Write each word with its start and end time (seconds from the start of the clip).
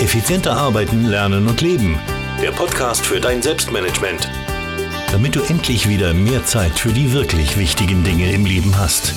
Effizienter 0.00 0.56
arbeiten, 0.56 1.04
lernen 1.04 1.46
und 1.46 1.60
leben. 1.60 2.00
Der 2.40 2.52
Podcast 2.52 3.04
für 3.04 3.20
dein 3.20 3.42
Selbstmanagement. 3.42 4.30
Damit 5.12 5.36
du 5.36 5.42
endlich 5.42 5.90
wieder 5.90 6.14
mehr 6.14 6.42
Zeit 6.46 6.78
für 6.78 6.88
die 6.88 7.12
wirklich 7.12 7.58
wichtigen 7.58 8.02
Dinge 8.02 8.32
im 8.32 8.46
Leben 8.46 8.78
hast. 8.78 9.12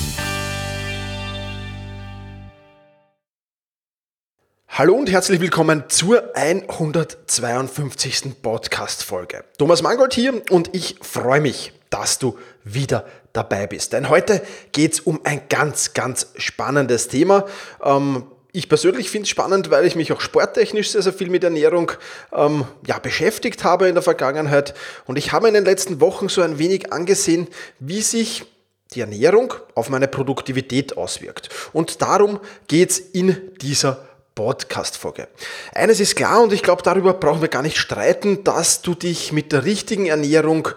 Hallo 4.68 4.94
und 4.94 5.10
herzlich 5.10 5.40
willkommen 5.40 5.84
zur 5.88 6.36
152. 6.36 8.42
Podcast-Folge. 8.42 9.44
Thomas 9.56 9.80
Mangold 9.80 10.12
hier 10.12 10.42
und 10.50 10.74
ich 10.74 10.96
freue 11.00 11.40
mich, 11.40 11.72
dass 11.88 12.18
du 12.18 12.38
wieder 12.62 13.06
dabei 13.32 13.66
bist. 13.66 13.94
Denn 13.94 14.10
heute 14.10 14.42
geht 14.72 14.92
es 14.92 15.00
um 15.00 15.20
ein 15.24 15.48
ganz, 15.48 15.94
ganz 15.94 16.26
spannendes 16.36 17.08
Thema. 17.08 17.46
Ähm, 17.82 18.24
ich 18.56 18.68
persönlich 18.68 19.10
finde 19.10 19.24
es 19.24 19.30
spannend, 19.30 19.72
weil 19.72 19.84
ich 19.84 19.96
mich 19.96 20.12
auch 20.12 20.20
sporttechnisch 20.20 20.90
sehr, 20.90 21.02
sehr 21.02 21.12
viel 21.12 21.28
mit 21.28 21.42
Ernährung 21.42 21.90
ähm, 22.32 22.64
ja, 22.86 23.00
beschäftigt 23.00 23.64
habe 23.64 23.88
in 23.88 23.94
der 23.94 24.02
Vergangenheit. 24.02 24.74
Und 25.06 25.18
ich 25.18 25.32
habe 25.32 25.48
in 25.48 25.54
den 25.54 25.64
letzten 25.64 26.00
Wochen 26.00 26.28
so 26.28 26.40
ein 26.40 26.56
wenig 26.56 26.92
angesehen, 26.92 27.48
wie 27.80 28.00
sich 28.00 28.44
die 28.92 29.00
Ernährung 29.00 29.54
auf 29.74 29.90
meine 29.90 30.06
Produktivität 30.06 30.96
auswirkt. 30.96 31.48
Und 31.72 32.00
darum 32.00 32.38
geht 32.68 32.90
es 32.90 32.98
in 33.00 33.36
dieser 33.60 34.06
Podcast-Folge. 34.34 35.28
Eines 35.72 36.00
ist 36.00 36.16
klar 36.16 36.42
und 36.42 36.52
ich 36.52 36.64
glaube, 36.64 36.82
darüber 36.82 37.14
brauchen 37.14 37.40
wir 37.40 37.48
gar 37.48 37.62
nicht 37.62 37.78
streiten, 37.78 38.42
dass 38.42 38.82
du 38.82 38.96
dich 38.96 39.30
mit 39.30 39.52
der 39.52 39.64
richtigen 39.64 40.06
Ernährung 40.06 40.68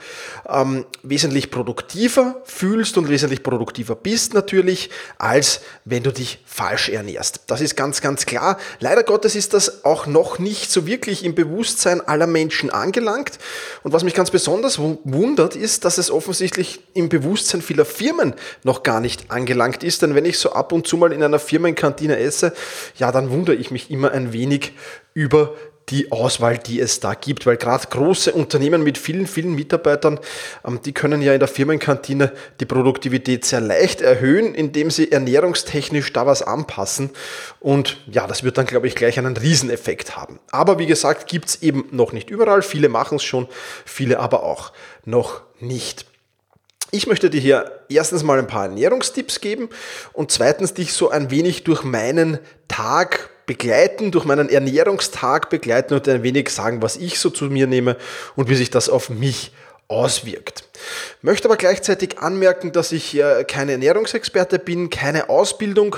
ähm, 0.47 0.85
wesentlich 1.01 1.49
produktiver 1.49 2.39
fühlst 2.45 2.99
und 2.99 3.09
wesentlich 3.09 3.41
produktiver 3.41 3.95
bist 3.95 4.35
natürlich, 4.35 4.91
als 5.17 5.61
wenn 5.85 6.03
du 6.03 6.13
dich 6.13 6.37
falsch 6.45 6.89
ernährst. 6.89 7.41
Das 7.47 7.61
ist 7.61 7.75
ganz, 7.75 7.99
ganz 8.01 8.27
klar. 8.27 8.59
Leider 8.79 9.01
Gottes 9.01 9.33
ist 9.33 9.55
das 9.55 9.83
auch 9.83 10.05
noch 10.05 10.37
nicht 10.37 10.71
so 10.71 10.85
wirklich 10.85 11.25
im 11.25 11.33
Bewusstsein 11.33 11.99
aller 12.07 12.27
Menschen 12.27 12.69
angelangt. 12.69 13.39
Und 13.81 13.91
was 13.91 14.03
mich 14.03 14.13
ganz 14.13 14.29
besonders 14.29 14.77
wundert, 14.77 15.55
ist, 15.55 15.83
dass 15.83 15.97
es 15.97 16.11
offensichtlich 16.11 16.81
im 16.93 17.09
Bewusstsein 17.09 17.63
vieler 17.63 17.85
Firmen 17.85 18.35
noch 18.63 18.83
gar 18.83 18.99
nicht 18.99 19.31
angelangt 19.31 19.83
ist. 19.83 20.03
Denn 20.03 20.13
wenn 20.13 20.25
ich 20.25 20.37
so 20.37 20.51
ab 20.51 20.71
und 20.71 20.85
zu 20.85 20.97
mal 20.97 21.11
in 21.11 21.23
einer 21.23 21.39
Firmenkantine 21.39 22.19
esse, 22.19 22.53
ja, 22.97 23.11
dann 23.11 23.31
wundert 23.31 23.46
wundere 23.47 23.61
ich 23.61 23.71
mich 23.71 23.89
immer 23.89 24.11
ein 24.11 24.33
wenig 24.33 24.73
über 25.13 25.55
die 25.87 26.11
Auswahl, 26.11 26.57
die 26.57 26.81
es 26.81 26.99
da 26.99 27.13
gibt, 27.13 27.45
weil 27.45 27.55
gerade 27.55 27.87
große 27.87 28.33
Unternehmen 28.33 28.83
mit 28.83 28.97
vielen, 28.97 29.25
vielen 29.25 29.55
Mitarbeitern, 29.55 30.19
ähm, 30.65 30.81
die 30.83 30.91
können 30.91 31.21
ja 31.21 31.33
in 31.33 31.39
der 31.39 31.47
Firmenkantine 31.47 32.33
die 32.59 32.65
Produktivität 32.65 33.45
sehr 33.45 33.61
leicht 33.61 34.01
erhöhen, 34.01 34.53
indem 34.53 34.91
sie 34.91 35.13
ernährungstechnisch 35.13 36.11
da 36.11 36.25
was 36.25 36.41
anpassen. 36.41 37.11
Und 37.61 38.03
ja, 38.11 38.27
das 38.27 38.43
wird 38.43 38.57
dann, 38.57 38.65
glaube 38.65 38.87
ich, 38.87 38.95
gleich 38.95 39.17
einen 39.17 39.37
Rieseneffekt 39.37 40.17
haben. 40.17 40.41
Aber 40.51 40.77
wie 40.77 40.87
gesagt, 40.87 41.27
gibt 41.27 41.47
es 41.47 41.61
eben 41.61 41.85
noch 41.91 42.11
nicht 42.11 42.29
überall. 42.29 42.63
Viele 42.63 42.89
machen 42.89 43.15
es 43.15 43.23
schon, 43.23 43.47
viele 43.85 44.19
aber 44.19 44.43
auch 44.43 44.73
noch 45.05 45.41
nicht. 45.61 46.05
Ich 46.91 47.07
möchte 47.07 47.29
dir 47.29 47.41
hier 47.41 47.79
erstens 47.89 48.23
mal 48.23 48.39
ein 48.39 48.47
paar 48.47 48.63
Ernährungstipps 48.63 49.41
geben 49.41 49.69
und 50.13 50.31
zweitens 50.31 50.73
dich 50.73 50.93
so 50.93 51.09
ein 51.09 51.31
wenig 51.31 51.63
durch 51.63 51.83
meinen 51.83 52.39
Tag 52.67 53.29
begleiten, 53.47 54.11
durch 54.11 54.25
meinen 54.25 54.49
Ernährungstag 54.49 55.49
begleiten 55.49 55.95
und 55.95 56.07
ein 56.07 56.21
wenig 56.21 56.49
sagen, 56.49 56.83
was 56.83 56.97
ich 56.97 57.19
so 57.19 57.31
zu 57.31 57.45
mir 57.45 57.65
nehme 57.65 57.97
und 58.35 58.49
wie 58.49 58.55
sich 58.55 58.69
das 58.69 58.89
auf 58.89 59.09
mich 59.09 59.51
auswirkt. 59.87 60.65
Möchte 61.21 61.47
aber 61.47 61.55
gleichzeitig 61.55 62.19
anmerken, 62.19 62.73
dass 62.73 62.91
ich 62.91 63.17
äh, 63.17 63.45
keine 63.45 63.71
Ernährungsexperte 63.71 64.59
bin, 64.59 64.89
keine 64.89 65.29
Ausbildung 65.29 65.95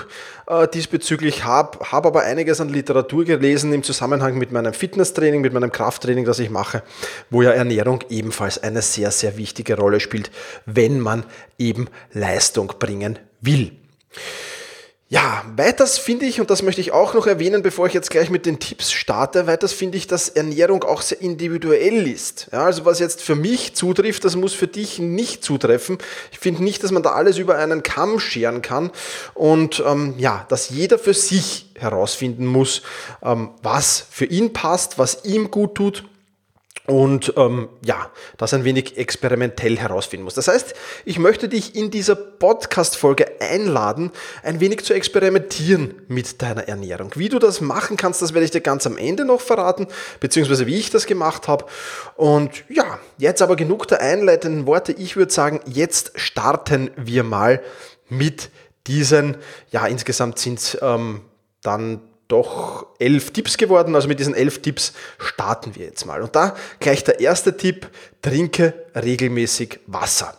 äh, 0.48 0.68
diesbezüglich 0.68 1.44
habe, 1.44 1.80
habe 1.92 2.10
aber 2.10 2.22
einiges 2.22 2.62
an 2.62 2.70
Literatur 2.70 3.26
gelesen 3.26 3.74
im 3.74 3.82
Zusammenhang 3.82 4.38
mit 4.38 4.52
meinem 4.52 4.74
Fitnesstraining, 4.74 5.42
mit 5.42 5.54
meinem 5.54 5.72
Krafttraining, 5.72 6.24
das 6.24 6.38
ich 6.38 6.52
mache, 6.52 6.84
wo 7.32 7.42
ja 7.42 7.50
Ernährung 7.50 8.04
ebenfalls 8.10 8.62
eine 8.62 8.84
sehr, 8.84 9.10
sehr 9.10 9.38
wichtige 9.38 9.76
Rolle 9.76 10.00
spielt, 10.00 10.30
wenn 10.68 11.00
man 11.00 11.26
eben 11.58 11.88
Leistung 12.14 12.74
bringen 12.78 13.18
will. 13.42 13.72
Ja, 15.12 15.44
weiters 15.56 15.98
finde 15.98 16.28
ich, 16.28 16.40
und 16.40 16.52
das 16.52 16.62
möchte 16.62 16.82
ich 16.82 16.92
auch 16.92 17.16
noch 17.16 17.26
erwähnen, 17.26 17.64
bevor 17.64 17.88
ich 17.88 17.96
jetzt 17.96 18.12
gleich 18.12 18.30
mit 18.30 18.46
den 18.46 18.60
Tipps 18.60 18.92
starte, 18.92 19.48
weiters 19.48 19.74
finde 19.74 19.98
ich, 19.98 20.06
dass 20.06 20.30
Ernährung 20.30 20.84
auch 20.84 21.02
sehr 21.02 21.20
individuell 21.20 22.08
ist. 22.08 22.46
Ja, 22.52 22.66
also 22.66 22.86
was 22.86 23.00
jetzt 23.00 23.24
für 23.24 23.34
mich 23.34 23.74
zutrifft, 23.74 24.24
das 24.24 24.36
muss 24.36 24.54
für 24.54 24.68
dich 24.68 25.00
nicht 25.00 25.44
zutreffen. 25.44 25.98
Ich 26.32 26.38
finde 26.38 26.64
nicht, 26.64 26.84
dass 26.84 26.92
man 26.92 27.02
da 27.02 27.14
alles 27.14 27.40
über 27.40 27.58
einen 27.58 27.82
Kamm 27.82 28.20
scheren 28.20 28.62
kann 28.62 28.92
und 29.34 29.84
ähm, 29.84 30.14
ja, 30.20 30.46
dass 30.48 30.70
jeder 30.70 31.00
für 31.00 31.16
sich 31.16 31.72
herausfinden 31.74 32.46
muss, 32.46 32.84
ähm, 33.24 33.50
was 33.64 34.06
für 34.12 34.26
ihn 34.26 34.54
passt, 34.54 35.00
was 35.00 35.26
ihm 35.26 35.50
gut 35.50 35.74
tut 35.74 36.04
und 36.90 37.34
ähm, 37.38 37.70
ja, 37.86 38.10
das 38.38 38.54
ein 38.54 38.64
wenig 38.64 38.98
experimentell 38.98 39.78
herausfinden 39.78 40.24
muss. 40.24 40.34
Das 40.34 40.48
heißt, 40.48 40.74
ich 41.06 41.20
möchte 41.20 41.48
dich 41.48 41.76
in 41.76 41.92
dieser 41.92 42.16
Podcast-Folge 42.16 43.40
einladen, 43.40 44.12
ein 44.42 44.60
wenig 44.60 44.84
zu 44.84 44.94
experimentieren 44.94 46.02
mit 46.08 46.42
deiner 46.42 46.68
Ernährung. 46.68 47.12
Wie 47.16 47.30
du 47.30 47.38
das 47.38 47.62
machen 47.62 47.96
kannst, 47.96 48.24
das 48.24 48.34
werde 48.34 48.46
ich 48.46 48.52
dir 48.52 48.62
ganz 48.62 48.88
am 48.88 48.98
Ende 48.98 49.24
noch 49.24 49.40
verraten, 49.40 49.88
beziehungsweise 50.20 50.66
wie 50.66 50.78
ich 50.78 50.90
das 50.90 51.06
gemacht 51.06 51.48
habe. 51.48 51.66
Und 52.16 52.64
ja, 52.70 53.00
jetzt 53.20 53.44
aber 53.44 53.56
genug 53.56 53.88
der 53.88 54.02
einleitenden 54.02 54.66
Worte. 54.66 54.92
Ich 54.92 55.16
würde 55.16 55.32
sagen, 55.32 55.60
jetzt 55.68 56.20
starten 56.20 56.90
wir 56.96 57.24
mal 57.24 57.62
mit 58.10 58.50
diesen, 58.88 59.38
ja, 59.70 59.86
insgesamt 59.86 60.40
sind 60.40 60.58
es 60.58 60.78
ähm, 60.82 61.22
dann 61.62 62.02
doch 62.30 62.88
elf 63.00 63.32
Tipps 63.32 63.58
geworden. 63.58 63.96
Also 63.96 64.08
mit 64.08 64.20
diesen 64.20 64.34
elf 64.34 64.62
Tipps 64.62 64.94
starten 65.18 65.76
wir 65.76 65.86
jetzt 65.86 66.06
mal. 66.06 66.22
Und 66.22 66.36
da 66.36 66.56
gleich 66.80 67.04
der 67.04 67.20
erste 67.20 67.58
Tipp, 67.58 67.90
trinke 68.22 68.74
regelmäßig 68.96 69.80
Wasser. 69.88 70.34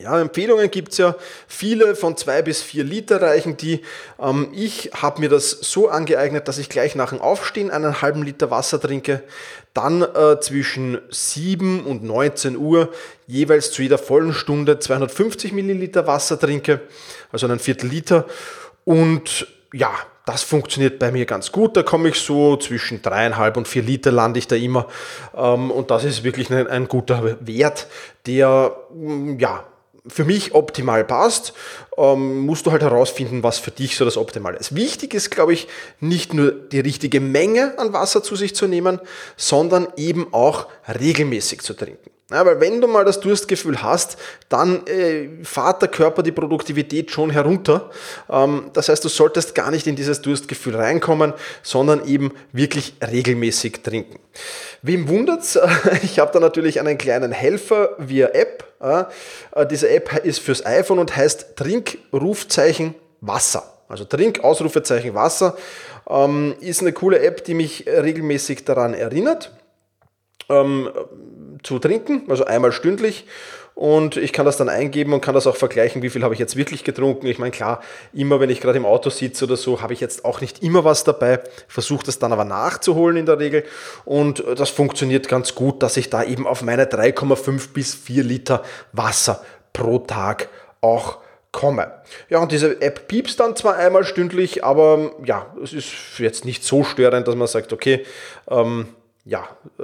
Ja, 0.00 0.18
Empfehlungen 0.18 0.70
gibt 0.70 0.92
es 0.92 0.98
ja 0.98 1.14
viele 1.46 1.94
von 1.94 2.16
zwei 2.16 2.40
bis 2.40 2.62
vier 2.62 2.84
Liter 2.84 3.20
reichen 3.20 3.58
die. 3.58 3.82
Ähm, 4.18 4.48
ich 4.54 4.90
habe 4.94 5.20
mir 5.20 5.28
das 5.28 5.50
so 5.50 5.90
angeeignet, 5.90 6.48
dass 6.48 6.56
ich 6.56 6.70
gleich 6.70 6.94
nach 6.94 7.10
dem 7.10 7.20
Aufstehen 7.20 7.70
einen 7.70 8.00
halben 8.00 8.22
Liter 8.22 8.50
Wasser 8.50 8.80
trinke, 8.80 9.22
dann 9.74 10.00
äh, 10.00 10.40
zwischen 10.40 10.98
7 11.10 11.84
und 11.84 12.02
19 12.02 12.56
Uhr 12.56 12.90
jeweils 13.26 13.72
zu 13.72 13.82
jeder 13.82 13.98
vollen 13.98 14.32
Stunde 14.32 14.78
250 14.78 15.52
Milliliter 15.52 16.06
Wasser 16.06 16.40
trinke, 16.40 16.80
also 17.30 17.46
einen 17.46 17.58
Viertel 17.58 17.90
Liter 17.90 18.26
und 18.84 19.46
ja, 19.74 19.92
das 20.26 20.42
funktioniert 20.42 20.98
bei 20.98 21.10
mir 21.10 21.26
ganz 21.26 21.50
gut. 21.50 21.76
Da 21.76 21.82
komme 21.82 22.08
ich 22.10 22.16
so 22.16 22.56
zwischen 22.56 23.02
dreieinhalb 23.02 23.56
und 23.56 23.66
vier 23.66 23.82
Liter 23.82 24.12
lande 24.12 24.38
ich 24.38 24.48
da 24.48 24.56
immer. 24.56 24.86
Ähm, 25.36 25.70
und 25.70 25.90
das 25.90 26.04
ist 26.04 26.24
wirklich 26.24 26.50
ein, 26.50 26.66
ein 26.66 26.88
guter 26.88 27.36
Wert, 27.40 27.86
der 28.26 28.76
mm, 28.94 29.38
ja 29.38 29.64
für 30.06 30.24
mich 30.24 30.54
optimal 30.54 31.04
passt, 31.04 31.52
ähm, 32.00 32.40
musst 32.40 32.66
du 32.66 32.72
halt 32.72 32.82
herausfinden, 32.82 33.42
was 33.42 33.58
für 33.58 33.70
dich 33.70 33.96
so 33.96 34.04
das 34.04 34.16
Optimale 34.16 34.58
ist. 34.58 34.74
Wichtig 34.74 35.14
ist, 35.14 35.30
glaube 35.30 35.52
ich, 35.52 35.68
nicht 36.00 36.32
nur 36.34 36.50
die 36.50 36.80
richtige 36.80 37.20
Menge 37.20 37.78
an 37.78 37.92
Wasser 37.92 38.22
zu 38.22 38.36
sich 38.36 38.54
zu 38.54 38.66
nehmen, 38.66 39.00
sondern 39.36 39.88
eben 39.96 40.32
auch 40.32 40.68
regelmäßig 40.88 41.60
zu 41.60 41.74
trinken. 41.74 42.10
Ja, 42.30 42.46
weil 42.46 42.60
wenn 42.60 42.80
du 42.80 42.86
mal 42.86 43.04
das 43.04 43.18
Durstgefühl 43.18 43.82
hast, 43.82 44.16
dann 44.48 44.86
äh, 44.86 45.28
fahrt 45.42 45.82
der 45.82 45.88
Körper 45.88 46.22
die 46.22 46.30
Produktivität 46.30 47.10
schon 47.10 47.30
herunter. 47.30 47.90
Ähm, 48.30 48.70
das 48.72 48.88
heißt, 48.88 49.04
du 49.04 49.08
solltest 49.08 49.56
gar 49.56 49.72
nicht 49.72 49.88
in 49.88 49.96
dieses 49.96 50.22
Durstgefühl 50.22 50.76
reinkommen, 50.76 51.32
sondern 51.64 52.06
eben 52.06 52.32
wirklich 52.52 52.94
regelmäßig 53.02 53.82
trinken. 53.82 54.20
Wem 54.82 55.08
wundert's? 55.08 55.58
Ich 56.02 56.18
habe 56.20 56.32
da 56.32 56.40
natürlich 56.40 56.78
einen 56.78 56.98
kleinen 56.98 57.32
Helfer 57.32 57.96
via 57.98 58.28
App. 58.28 58.64
Äh, 58.80 59.66
diese 59.66 59.88
App 59.88 60.24
ist 60.24 60.38
fürs 60.38 60.64
iPhone 60.64 61.00
und 61.00 61.16
heißt 61.16 61.56
Trinkrufzeichen 62.10 62.94
Wasser. 63.20 63.64
Also 63.88 64.04
Trink, 64.04 64.44
Ausrufezeichen 64.44 65.14
Wasser. 65.14 65.56
Ähm, 66.08 66.54
ist 66.60 66.80
eine 66.80 66.92
coole 66.92 67.20
App, 67.20 67.44
die 67.44 67.54
mich 67.54 67.86
regelmäßig 67.86 68.64
daran 68.64 68.94
erinnert 68.94 69.52
ähm, 70.48 70.90
zu 71.62 71.78
trinken, 71.78 72.24
also 72.28 72.44
einmal 72.44 72.72
stündlich. 72.72 73.26
Und 73.74 74.18
ich 74.18 74.34
kann 74.34 74.44
das 74.44 74.58
dann 74.58 74.68
eingeben 74.68 75.14
und 75.14 75.22
kann 75.22 75.34
das 75.34 75.46
auch 75.46 75.56
vergleichen, 75.56 76.02
wie 76.02 76.10
viel 76.10 76.22
habe 76.22 76.34
ich 76.34 76.40
jetzt 76.40 76.54
wirklich 76.54 76.84
getrunken. 76.84 77.26
Ich 77.26 77.38
meine, 77.38 77.50
klar, 77.50 77.80
immer 78.12 78.38
wenn 78.38 78.50
ich 78.50 78.60
gerade 78.60 78.76
im 78.76 78.84
Auto 78.84 79.08
sitze 79.08 79.46
oder 79.46 79.56
so, 79.56 79.80
habe 79.80 79.94
ich 79.94 80.00
jetzt 80.00 80.26
auch 80.26 80.42
nicht 80.42 80.62
immer 80.62 80.84
was 80.84 81.04
dabei, 81.04 81.40
versuche 81.66 82.04
das 82.04 82.18
dann 82.18 82.32
aber 82.32 82.44
nachzuholen 82.44 83.16
in 83.16 83.26
der 83.26 83.38
Regel. 83.38 83.64
Und 84.04 84.44
das 84.56 84.68
funktioniert 84.68 85.28
ganz 85.28 85.54
gut, 85.54 85.82
dass 85.82 85.96
ich 85.96 86.10
da 86.10 86.22
eben 86.22 86.46
auf 86.46 86.60
meine 86.60 86.84
3,5 86.84 87.72
bis 87.72 87.94
4 87.94 88.22
Liter 88.22 88.62
Wasser 88.92 89.42
pro 89.72 90.00
Tag 90.00 90.50
auch 90.82 91.18
komme. 91.52 91.92
Ja, 92.28 92.38
und 92.38 92.52
diese 92.52 92.80
App 92.80 93.08
piepst 93.08 93.40
dann 93.40 93.56
zwar 93.56 93.76
einmal 93.76 94.04
stündlich, 94.04 94.64
aber 94.64 95.12
ja, 95.24 95.54
es 95.62 95.72
ist 95.72 96.18
jetzt 96.18 96.44
nicht 96.44 96.64
so 96.64 96.84
störend, 96.84 97.26
dass 97.26 97.34
man 97.34 97.48
sagt, 97.48 97.72
okay, 97.72 98.04
ähm, 98.48 98.88
ja, 99.24 99.48
äh, 99.78 99.82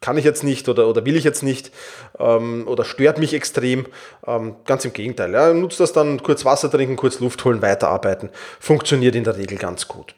kann 0.00 0.18
ich 0.18 0.24
jetzt 0.24 0.44
nicht 0.44 0.68
oder, 0.68 0.86
oder 0.88 1.04
will 1.04 1.16
ich 1.16 1.24
jetzt 1.24 1.42
nicht 1.42 1.72
ähm, 2.18 2.66
oder 2.68 2.84
stört 2.84 3.18
mich 3.18 3.34
extrem. 3.34 3.86
Ähm, 4.26 4.56
ganz 4.64 4.84
im 4.84 4.92
Gegenteil. 4.92 5.32
Ja, 5.32 5.52
nutzt 5.54 5.80
das 5.80 5.92
dann 5.92 6.22
kurz 6.22 6.44
Wasser 6.44 6.70
trinken, 6.70 6.96
kurz 6.96 7.20
Luft 7.20 7.44
holen, 7.44 7.62
weiterarbeiten. 7.62 8.30
Funktioniert 8.60 9.14
in 9.14 9.24
der 9.24 9.36
Regel 9.36 9.58
ganz 9.58 9.88
gut. 9.88 10.14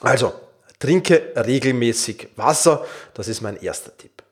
Also, 0.00 0.32
Trinke 0.78 1.32
regelmäßig 1.36 2.28
Wasser, 2.36 2.84
das 3.14 3.28
ist 3.28 3.42
mein 3.42 3.56
erster 3.56 3.96
Tipp. 3.96 4.22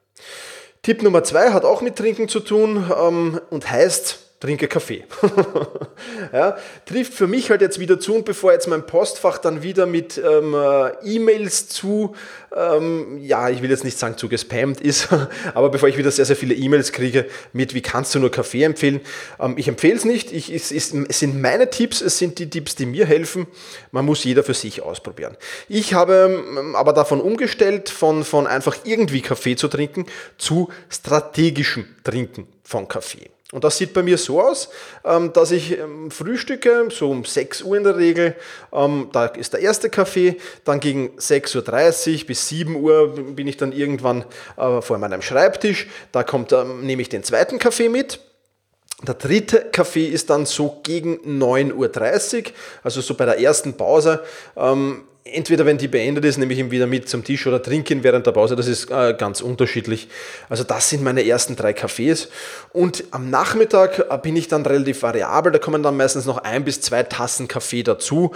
Tipp 0.83 1.03
Nummer 1.03 1.23
zwei 1.23 1.51
hat 1.53 1.65
auch 1.65 1.83
mit 1.83 1.97
Trinken 1.97 2.29
zu 2.29 2.41
tun 2.41 2.91
ähm, 2.99 3.41
und 3.51 3.71
heißt, 3.71 4.28
trinke 4.41 4.69
Kaffee. 4.69 5.05
ja, 6.33 6.57
trifft 6.87 7.13
für 7.13 7.27
mich 7.27 7.51
halt 7.51 7.61
jetzt 7.61 7.81
wieder 7.81 7.99
zu 7.99 8.15
und 8.15 8.25
bevor 8.25 8.53
jetzt 8.53 8.69
mein 8.69 8.87
Postfach 8.87 9.39
dann 9.39 9.65
wieder 9.65 9.87
mit 9.87 10.17
ähm, 10.19 10.55
äh, 10.55 10.91
E-Mails 11.03 11.69
zu, 11.69 12.15
ähm, 12.55 13.19
ja, 13.21 13.49
ich 13.49 13.63
will 13.63 13.71
jetzt 13.71 13.83
nicht 13.83 13.99
sagen 13.99 14.17
zu 14.17 14.29
gespammt 14.29 14.81
ist, 14.81 15.09
aber 15.55 15.71
bevor 15.71 15.89
ich 15.89 15.99
wieder 15.99 16.13
sehr, 16.13 16.25
sehr 16.25 16.37
viele 16.37 16.55
E-Mails 16.55 16.93
kriege 16.93 17.27
mit, 17.53 17.75
wie 17.75 17.83
kannst 17.83 18.15
du 18.15 18.21
nur 18.21 18.31
Kaffee 18.31 18.63
empfehlen, 18.63 19.01
ähm, 19.41 19.55
ich 19.59 19.67
empfehle 19.67 19.97
es 19.97 20.05
nicht, 20.05 20.33
ich, 20.33 20.55
es, 20.55 20.71
ist, 20.71 20.95
es 20.95 21.19
sind 21.19 21.41
meine 21.41 21.69
Tipps, 21.71 22.01
es 22.01 22.19
sind 22.19 22.39
die 22.39 22.49
Tipps, 22.49 22.77
die 22.77 22.87
mir 22.87 23.07
helfen, 23.07 23.49
man 23.91 24.05
muss 24.05 24.23
jeder 24.23 24.45
für 24.45 24.55
sich 24.55 24.83
ausprobieren. 24.83 25.37
Ich 25.69 25.95
habe 25.95 26.31
ähm, 26.59 26.77
aber 26.77 26.93
davon 26.93 27.21
umgestellt, 27.21 27.89
von, 27.89 28.23
von 28.23 28.47
einfach 28.47 28.77
irgendwie 28.85 29.21
Kaffee 29.21 29.57
zu 29.57 29.67
trinken, 29.67 30.07
zu 30.37 30.69
strategischem 30.89 31.87
Trinken 32.05 32.47
von 32.63 32.87
Kaffee. 32.87 33.31
Und 33.51 33.65
das 33.65 33.79
sieht 33.79 33.95
bei 33.95 34.03
mir 34.03 34.19
so 34.19 34.43
aus, 34.43 34.69
ähm, 35.05 35.33
dass 35.33 35.53
ich 35.53 35.79
ähm, 35.79 36.11
frühstücke, 36.11 36.89
so 36.91 37.11
um 37.11 37.25
6 37.25 37.63
Uhr 37.63 37.79
in 37.79 37.85
der 37.85 37.97
Regel, 37.97 38.37
ähm, 38.73 39.09
da 39.13 39.25
ist 39.25 39.55
der 39.55 39.61
erste 39.61 39.89
Kaffee, 39.89 40.37
dann 40.65 40.81
gegen 40.81 41.17
6.30 41.17 42.21
Uhr 42.21 42.27
bis 42.27 42.49
7 42.49 42.77
Uhr 42.77 43.15
bin 43.15 43.47
ich 43.47 43.57
dann 43.57 43.73
irgendwann 43.73 44.27
äh, 44.59 44.83
vor 44.83 44.99
meinem 44.99 45.23
Schreibtisch, 45.23 45.89
da 46.13 46.25
kommt, 46.25 46.53
nehme 46.83 47.01
ich 47.01 47.09
den 47.09 47.25
zweiten 47.25 47.59
Kaffee 47.59 47.89
mit, 47.89 48.21
der 49.03 49.15
dritte 49.15 49.67
Kaffee 49.73 50.09
ist 50.09 50.29
dann 50.29 50.45
so 50.45 50.81
gegen 50.83 51.17
9.30 51.41 51.73
Uhr, 51.73 52.53
also 52.83 53.01
so 53.01 53.15
bei 53.15 53.25
der 53.25 53.41
ersten 53.41 53.79
Pause 53.79 54.25
entweder 55.25 55.67
wenn 55.67 55.79
die 55.79 55.89
beendet 55.89 56.25
ist, 56.25 56.39
nehme 56.39 56.53
ich 56.53 56.59
ihn 56.59 56.71
wieder 56.71 56.87
mit 56.87 57.09
zum 57.09 57.25
Tisch 57.25 57.47
oder 57.47 57.63
trinke 57.63 57.95
ihn 57.95 58.03
während 58.03 58.27
der 58.27 58.33
Pause. 58.33 58.57
Das 58.57 58.67
ist 58.67 58.91
äh, 58.91 59.15
ganz 59.15 59.41
unterschiedlich. 59.41 60.09
Also 60.49 60.65
das 60.65 60.91
sind 60.91 61.03
meine 61.03 61.27
ersten 61.27 61.57
drei 61.57 61.73
Kaffees. 61.73 62.29
Und 62.73 63.05
am 63.11 63.31
Nachmittag 63.31 64.07
äh, 64.11 64.19
bin 64.19 64.37
ich 64.37 64.49
dann 64.49 64.65
relativ 64.65 65.03
variabel. 65.03 65.53
Da 65.53 65.59
kommen 65.59 65.83
dann 65.83 65.97
meistens 65.97 66.27
noch 66.27 66.39
ein 66.39 66.65
bis 66.65 66.81
zwei 66.81 67.03
Tassen 67.03 67.49
Kaffee 67.49 67.83
dazu. 67.83 68.33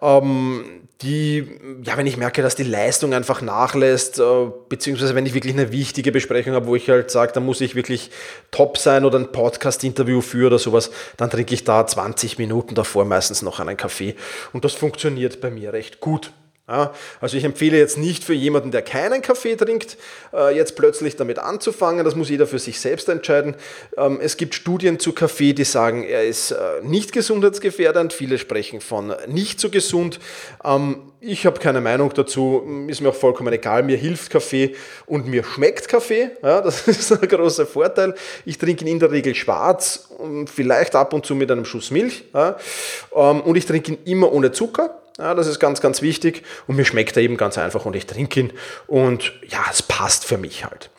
Ähm, 0.00 0.64
die, 1.02 1.46
ja, 1.82 1.98
wenn 1.98 2.06
ich 2.06 2.16
merke, 2.16 2.40
dass 2.40 2.54
die 2.54 2.62
Leistung 2.62 3.12
einfach 3.12 3.42
nachlässt, 3.42 4.18
äh, 4.18 4.46
beziehungsweise 4.68 5.14
wenn 5.14 5.26
ich 5.26 5.34
wirklich 5.34 5.52
eine 5.52 5.70
wichtige 5.70 6.10
Besprechung 6.10 6.54
habe, 6.54 6.66
wo 6.66 6.74
ich 6.74 6.88
halt 6.88 7.10
sage, 7.10 7.32
da 7.34 7.40
muss 7.40 7.60
ich 7.60 7.74
wirklich 7.74 8.10
top 8.50 8.78
sein 8.78 9.04
oder 9.04 9.18
ein 9.18 9.30
Podcast-Interview 9.30 10.22
führen 10.22 10.46
oder 10.46 10.58
sowas, 10.58 10.90
dann 11.18 11.28
trinke 11.28 11.52
ich 11.52 11.64
da 11.64 11.86
20 11.86 12.38
Minuten 12.38 12.74
davor 12.74 13.04
meistens 13.04 13.42
noch 13.42 13.60
einen 13.60 13.76
Kaffee. 13.76 14.14
Und 14.54 14.64
das 14.64 14.72
funktioniert 14.72 15.42
bei 15.42 15.50
mir 15.50 15.74
recht 15.74 16.00
gut. 16.00 16.32
Also 16.68 17.36
ich 17.36 17.44
empfehle 17.44 17.78
jetzt 17.78 17.96
nicht 17.96 18.24
für 18.24 18.32
jemanden, 18.32 18.72
der 18.72 18.82
keinen 18.82 19.22
Kaffee 19.22 19.54
trinkt, 19.54 19.96
äh, 20.34 20.56
jetzt 20.56 20.74
plötzlich 20.74 21.14
damit 21.14 21.38
anzufangen. 21.38 22.04
Das 22.04 22.16
muss 22.16 22.28
jeder 22.28 22.48
für 22.48 22.58
sich 22.58 22.80
selbst 22.80 23.08
entscheiden. 23.08 23.54
Ähm, 23.96 24.18
es 24.20 24.36
gibt 24.36 24.56
Studien 24.56 24.98
zu 24.98 25.12
Kaffee, 25.12 25.52
die 25.52 25.62
sagen, 25.62 26.02
er 26.02 26.24
ist 26.24 26.50
äh, 26.50 26.56
nicht 26.82 27.12
gesundheitsgefährdend. 27.12 28.12
Viele 28.12 28.36
sprechen 28.38 28.80
von 28.80 29.14
nicht 29.28 29.60
so 29.60 29.70
gesund. 29.70 30.18
Ähm, 30.64 31.12
ich 31.20 31.46
habe 31.46 31.60
keine 31.60 31.80
Meinung 31.80 32.12
dazu, 32.12 32.86
ist 32.88 33.00
mir 33.00 33.10
auch 33.10 33.14
vollkommen 33.14 33.52
egal. 33.52 33.84
Mir 33.84 33.96
hilft 33.96 34.30
Kaffee 34.30 34.74
und 35.06 35.28
mir 35.28 35.44
schmeckt 35.44 35.88
Kaffee. 35.88 36.30
Das 36.42 36.88
ist 36.88 37.12
ein 37.12 37.28
großer 37.28 37.66
Vorteil. 37.66 38.14
Ich 38.44 38.58
trinke 38.58 38.84
ihn 38.84 38.90
in 38.90 38.98
der 38.98 39.12
Regel 39.12 39.36
schwarz, 39.36 40.08
vielleicht 40.52 40.96
ab 40.96 41.12
und 41.12 41.24
zu 41.24 41.36
mit 41.36 41.50
einem 41.50 41.64
Schuss 41.64 41.92
Milch. 41.92 42.24
Ähm, 42.34 43.40
und 43.40 43.56
ich 43.56 43.66
trinke 43.66 43.92
ihn 43.92 43.98
immer 44.04 44.32
ohne 44.32 44.50
Zucker. 44.50 45.00
Ja, 45.18 45.34
das 45.34 45.46
ist 45.46 45.58
ganz, 45.58 45.80
ganz 45.80 46.02
wichtig 46.02 46.42
und 46.66 46.76
mir 46.76 46.84
schmeckt 46.84 47.16
er 47.16 47.22
eben 47.22 47.36
ganz 47.36 47.56
einfach 47.56 47.86
und 47.86 47.96
ich 47.96 48.06
trinke 48.06 48.40
ihn 48.40 48.52
und 48.86 49.32
ja, 49.46 49.64
es 49.70 49.82
passt 49.82 50.24
für 50.24 50.36
mich 50.36 50.64
halt. 50.64 50.90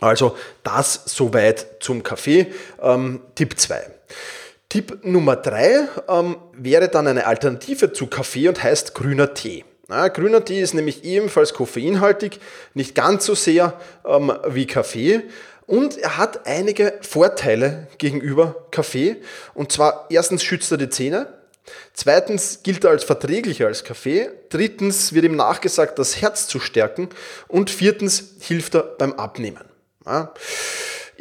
Also 0.00 0.36
das 0.62 1.02
soweit 1.06 1.66
zum 1.80 2.02
Kaffee. 2.02 2.46
Ähm, 2.80 3.20
Tipp 3.34 3.58
2. 3.58 3.90
Tipp 4.68 5.04
Nummer 5.04 5.36
3 5.36 5.88
ähm, 6.08 6.36
wäre 6.54 6.88
dann 6.88 7.06
eine 7.06 7.26
Alternative 7.26 7.92
zu 7.92 8.06
Kaffee 8.06 8.48
und 8.48 8.62
heißt 8.62 8.94
grüner 8.94 9.34
Tee. 9.34 9.64
Ja, 9.88 10.08
grüner 10.08 10.44
Tee 10.44 10.60
ist 10.60 10.74
nämlich 10.74 11.04
ebenfalls 11.04 11.52
koffeinhaltig, 11.52 12.38
nicht 12.74 12.94
ganz 12.94 13.26
so 13.26 13.34
sehr 13.34 13.74
ähm, 14.06 14.32
wie 14.48 14.66
Kaffee. 14.66 15.22
Und 15.66 15.98
er 15.98 16.16
hat 16.16 16.46
einige 16.46 16.94
Vorteile 17.00 17.88
gegenüber 17.98 18.66
Kaffee. 18.70 19.16
Und 19.54 19.72
zwar 19.72 20.06
erstens 20.08 20.42
schützt 20.42 20.70
er 20.70 20.78
die 20.78 20.88
Zähne, 20.88 21.26
Zweitens 21.92 22.62
gilt 22.62 22.84
er 22.84 22.90
als 22.90 23.04
verträglicher 23.04 23.66
als 23.66 23.84
Kaffee. 23.84 24.30
Drittens 24.48 25.12
wird 25.12 25.24
ihm 25.24 25.36
nachgesagt, 25.36 25.98
das 25.98 26.20
Herz 26.20 26.46
zu 26.46 26.60
stärken. 26.60 27.08
Und 27.48 27.70
viertens 27.70 28.36
hilft 28.40 28.74
er 28.74 28.82
beim 28.82 29.12
Abnehmen. 29.14 29.64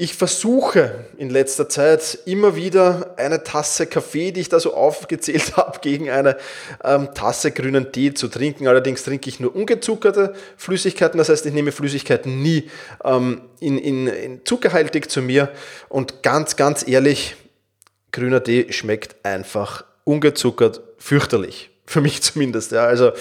Ich 0.01 0.16
versuche 0.16 1.07
in 1.18 1.30
letzter 1.30 1.68
Zeit 1.68 2.19
immer 2.25 2.56
wieder 2.56 3.16
eine 3.18 3.44
Tasse 3.44 3.86
Kaffee, 3.86 4.31
die 4.31 4.40
ich 4.40 4.48
da 4.48 4.57
so 4.57 4.74
aufgezählt 4.74 5.57
habe, 5.57 5.80
gegen 5.81 6.10
eine 6.10 6.38
ähm, 6.86 7.13
Tasse 7.13 7.51
grünen 7.51 7.92
Tee 7.92 8.13
zu 8.13 8.30
trinken. 8.30 8.69
Allerdings 8.69 9.04
trinke 9.04 9.28
ich 9.28 9.42
nur 9.42 9.54
ungezuckerte 9.54 10.36
Flüssigkeiten, 10.56 11.18
das 11.18 11.28
heißt, 11.28 11.46
ich 11.46 11.54
nehme 11.54 11.74
Flüssigkeiten 11.74 12.42
nie 12.42 12.69
ähm, 13.04 13.42
in, 13.60 13.78
in, 13.78 14.07
in 14.07 14.46
zuckerhaltig 14.46 15.12
zu 15.12 15.22
mir. 15.22 15.51
Und 15.90 16.24
ganz, 16.24 16.56
ganz 16.56 16.88
ehrlich, 16.88 17.36
grüner 18.13 18.42
Tee 18.42 18.72
schmeckt 18.72 19.18
einfach 19.24 19.84
ungezuckert 20.09 20.81
fürchterlich. 20.97 21.69
Für 21.85 22.01
mich 22.01 22.21
zumindest. 22.21 22.71
Ja. 22.71 22.85
Also 22.85 23.11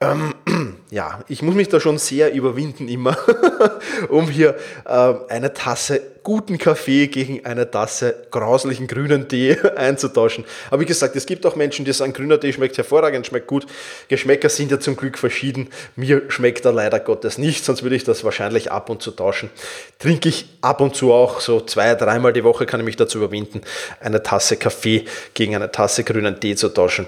ähm, 0.00 0.34
ja, 0.90 1.24
ich 1.28 1.42
muss 1.42 1.54
mich 1.54 1.68
da 1.68 1.80
schon 1.80 1.98
sehr 1.98 2.32
überwinden 2.32 2.88
immer, 2.88 3.16
um 4.08 4.28
hier 4.28 4.56
äh, 4.84 5.14
eine 5.28 5.54
Tasse 5.54 6.02
guten 6.22 6.58
Kaffee 6.58 7.06
gegen 7.06 7.46
eine 7.46 7.70
Tasse 7.70 8.26
grauslichen 8.30 8.88
grünen 8.88 9.28
Tee 9.28 9.56
einzutauschen. 9.76 10.44
Aber 10.70 10.80
wie 10.80 10.86
gesagt, 10.86 11.16
es 11.16 11.24
gibt 11.24 11.46
auch 11.46 11.56
Menschen, 11.56 11.84
die 11.84 11.92
sagen, 11.92 12.12
grüner 12.12 12.38
Tee 12.38 12.52
schmeckt 12.52 12.76
hervorragend, 12.76 13.26
schmeckt 13.26 13.46
gut. 13.46 13.66
Geschmäcker 14.08 14.48
sind 14.48 14.70
ja 14.70 14.80
zum 14.80 14.96
Glück 14.96 15.18
verschieden. 15.18 15.68
Mir 15.94 16.30
schmeckt 16.30 16.64
er 16.64 16.72
leider 16.72 17.00
Gottes 17.00 17.38
nicht, 17.38 17.64
sonst 17.64 17.82
würde 17.82 17.96
ich 17.96 18.04
das 18.04 18.24
wahrscheinlich 18.24 18.72
ab 18.72 18.90
und 18.90 19.02
zu 19.02 19.12
tauschen. 19.12 19.50
Trinke 19.98 20.28
ich 20.28 20.46
ab 20.60 20.80
und 20.80 20.96
zu 20.96 21.12
auch, 21.12 21.40
so 21.40 21.60
zwei, 21.60 21.94
dreimal 21.94 22.32
die 22.32 22.44
Woche 22.44 22.66
kann 22.66 22.80
ich 22.80 22.86
mich 22.86 22.96
dazu 22.96 23.18
überwinden, 23.18 23.62
eine 24.00 24.22
Tasse 24.22 24.56
Kaffee 24.56 25.04
gegen 25.34 25.54
eine 25.54 25.70
Tasse 25.70 26.04
grünen 26.04 26.40
Tee 26.40 26.56
zu 26.56 26.68
tauschen. 26.68 27.06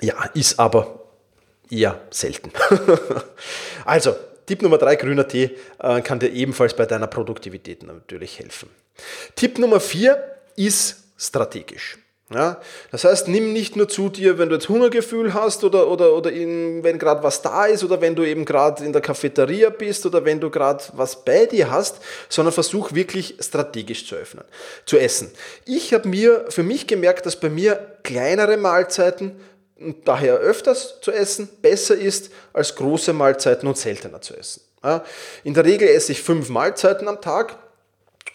Ja, 0.00 0.14
ist 0.34 0.60
aber 0.60 1.07
eher 1.70 2.00
selten. 2.10 2.52
also, 3.84 4.14
Tipp 4.46 4.62
Nummer 4.62 4.78
drei, 4.78 4.96
grüner 4.96 5.28
Tee, 5.28 5.50
äh, 5.78 6.00
kann 6.00 6.18
dir 6.18 6.30
ebenfalls 6.30 6.74
bei 6.74 6.86
deiner 6.86 7.06
Produktivität 7.06 7.82
natürlich 7.82 8.38
helfen. 8.38 8.70
Tipp 9.36 9.58
Nummer 9.58 9.80
vier 9.80 10.22
ist 10.56 11.04
strategisch. 11.18 11.98
Ja, 12.30 12.60
das 12.90 13.04
heißt, 13.04 13.28
nimm 13.28 13.54
nicht 13.54 13.74
nur 13.74 13.88
zu 13.88 14.10
dir, 14.10 14.36
wenn 14.36 14.50
du 14.50 14.56
jetzt 14.56 14.68
Hungergefühl 14.68 15.32
hast 15.32 15.64
oder, 15.64 15.88
oder, 15.88 16.12
oder 16.12 16.30
in, 16.30 16.84
wenn 16.84 16.98
gerade 16.98 17.22
was 17.22 17.40
da 17.40 17.64
ist 17.64 17.82
oder 17.82 18.02
wenn 18.02 18.14
du 18.14 18.22
eben 18.22 18.44
gerade 18.44 18.84
in 18.84 18.92
der 18.92 19.00
Cafeteria 19.00 19.70
bist 19.70 20.04
oder 20.04 20.26
wenn 20.26 20.38
du 20.38 20.50
gerade 20.50 20.84
was 20.92 21.24
bei 21.24 21.46
dir 21.46 21.70
hast, 21.70 22.00
sondern 22.28 22.52
versuch 22.52 22.92
wirklich 22.92 23.36
strategisch 23.40 24.06
zu 24.06 24.14
öffnen, 24.14 24.44
zu 24.84 24.98
essen. 24.98 25.30
Ich 25.64 25.94
habe 25.94 26.06
mir 26.06 26.44
für 26.50 26.62
mich 26.62 26.86
gemerkt, 26.86 27.24
dass 27.24 27.40
bei 27.40 27.48
mir 27.48 27.96
kleinere 28.02 28.58
Mahlzeiten 28.58 29.40
und 29.80 30.06
daher 30.08 30.36
öfters 30.36 31.00
zu 31.00 31.12
essen 31.12 31.48
besser 31.62 31.94
ist, 31.94 32.30
als 32.52 32.74
große 32.74 33.12
Mahlzeiten 33.12 33.68
und 33.68 33.78
seltener 33.78 34.20
zu 34.20 34.36
essen. 34.36 34.62
In 35.44 35.54
der 35.54 35.64
Regel 35.64 35.88
esse 35.88 36.12
ich 36.12 36.22
fünf 36.22 36.48
Mahlzeiten 36.48 37.08
am 37.08 37.20
Tag 37.20 37.56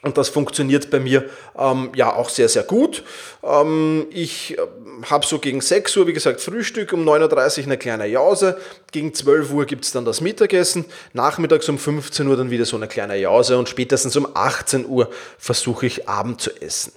und 0.03 0.17
das 0.17 0.27
funktioniert 0.27 0.91
bei 0.91 0.99
mir 0.99 1.23
ähm, 1.57 1.91
ja 1.95 2.13
auch 2.13 2.27
sehr, 2.29 2.49
sehr 2.49 2.63
gut. 2.63 3.03
Ähm, 3.41 4.05
ich 4.09 4.57
äh, 4.57 4.61
habe 5.09 5.25
so 5.25 5.39
gegen 5.39 5.61
6 5.61 5.95
Uhr, 5.95 6.07
wie 6.07 6.13
gesagt, 6.13 6.41
Frühstück, 6.41 6.91
um 6.91 7.07
9.30 7.07 7.59
Uhr 7.59 7.65
eine 7.65 7.77
kleine 7.77 8.05
Jause. 8.07 8.57
Gegen 8.91 9.13
12 9.13 9.51
Uhr 9.51 9.65
gibt 9.65 9.85
es 9.85 9.93
dann 9.93 10.03
das 10.03 10.19
Mittagessen. 10.19 10.83
Nachmittags 11.13 11.69
um 11.69 11.79
15 11.79 12.27
Uhr 12.27 12.35
dann 12.35 12.51
wieder 12.51 12.65
so 12.65 12.75
eine 12.75 12.89
kleine 12.89 13.15
Jause 13.15 13.57
und 13.57 13.69
spätestens 13.69 14.17
um 14.17 14.27
18 14.33 14.85
Uhr 14.85 15.09
versuche 15.37 15.85
ich 15.85 16.09
Abend 16.09 16.41
zu 16.41 16.51
essen. 16.61 16.91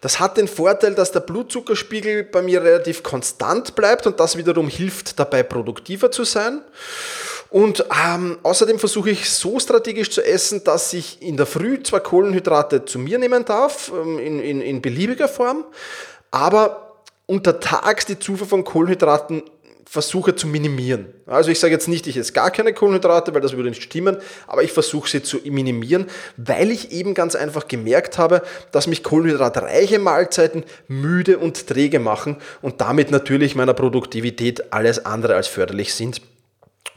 Das 0.00 0.18
hat 0.18 0.36
den 0.36 0.48
Vorteil, 0.48 0.96
dass 0.96 1.12
der 1.12 1.20
Blutzuckerspiegel 1.20 2.24
bei 2.24 2.42
mir 2.42 2.64
relativ 2.64 3.04
konstant 3.04 3.76
bleibt 3.76 4.08
und 4.08 4.18
das 4.18 4.36
wiederum 4.36 4.66
hilft 4.66 5.20
dabei, 5.20 5.44
produktiver 5.44 6.10
zu 6.10 6.24
sein. 6.24 6.62
Und 7.50 7.84
ähm, 8.06 8.38
außerdem 8.44 8.78
versuche 8.78 9.10
ich 9.10 9.28
so 9.28 9.58
strategisch 9.58 10.10
zu 10.10 10.24
essen, 10.24 10.62
dass 10.62 10.92
ich 10.92 11.20
in 11.20 11.36
der 11.36 11.46
Früh 11.46 11.82
zwar 11.82 12.00
Kohlenhydrate 12.00 12.84
zu 12.84 12.98
mir 12.98 13.18
nehmen 13.18 13.44
darf, 13.44 13.90
ähm, 13.92 14.18
in, 14.20 14.40
in, 14.40 14.60
in 14.60 14.80
beliebiger 14.80 15.28
Form, 15.28 15.64
aber 16.30 17.02
untertags 17.26 18.06
die 18.06 18.18
Zufuhr 18.18 18.46
von 18.46 18.62
Kohlenhydraten 18.62 19.42
versuche 19.84 20.36
zu 20.36 20.46
minimieren. 20.46 21.06
Also 21.26 21.50
ich 21.50 21.58
sage 21.58 21.72
jetzt 21.72 21.88
nicht, 21.88 22.06
ich 22.06 22.16
esse 22.16 22.32
gar 22.32 22.52
keine 22.52 22.72
Kohlenhydrate, 22.72 23.34
weil 23.34 23.40
das 23.40 23.56
würde 23.56 23.70
nicht 23.70 23.82
stimmen, 23.82 24.18
aber 24.46 24.62
ich 24.62 24.70
versuche 24.70 25.10
sie 25.10 25.20
zu 25.20 25.38
minimieren, 25.44 26.06
weil 26.36 26.70
ich 26.70 26.92
eben 26.92 27.12
ganz 27.12 27.34
einfach 27.34 27.66
gemerkt 27.66 28.16
habe, 28.16 28.42
dass 28.70 28.86
mich 28.86 29.02
kohlenhydratreiche 29.02 29.98
Mahlzeiten 29.98 30.62
müde 30.86 31.38
und 31.38 31.66
träge 31.66 31.98
machen 31.98 32.36
und 32.62 32.80
damit 32.80 33.10
natürlich 33.10 33.56
meiner 33.56 33.74
Produktivität 33.74 34.72
alles 34.72 35.04
andere 35.04 35.34
als 35.34 35.48
förderlich 35.48 35.92
sind. 35.92 36.20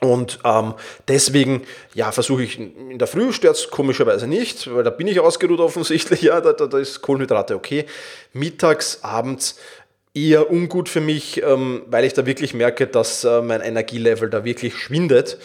Und 0.03 0.39
ähm, 0.43 0.73
deswegen, 1.07 1.61
ja, 1.93 2.11
versuche 2.11 2.43
ich 2.43 2.59
in 2.59 2.99
der 2.99 3.07
Früh 3.07 3.31
stört 3.31 3.55
es 3.55 3.69
komischerweise 3.69 4.27
nicht, 4.27 4.69
weil 4.73 4.83
da 4.83 4.89
bin 4.89 5.07
ich 5.07 5.21
ausgeruht 5.21 5.61
offensichtlich, 5.61 6.21
ja, 6.23 6.41
da, 6.41 6.51
da, 6.51 6.67
da 6.67 6.77
ist 6.77 7.01
Kohlenhydrate 7.01 7.55
okay. 7.55 7.85
Mittags, 8.33 8.99
abends 9.01 9.57
eher 10.15 10.51
ungut 10.51 10.89
für 10.89 11.01
mich, 11.01 11.41
ähm, 11.41 11.81
weil 11.87 12.05
ich 12.05 12.13
da 12.13 12.27
wirklich 12.27 12.53
merke, 12.53 12.85
dass 12.85 13.23
äh, 13.23 13.41
mein 13.41 13.61
Energielevel 13.61 14.29
da 14.29 14.45
wirklich 14.45 14.75
schwindet. 14.75 15.39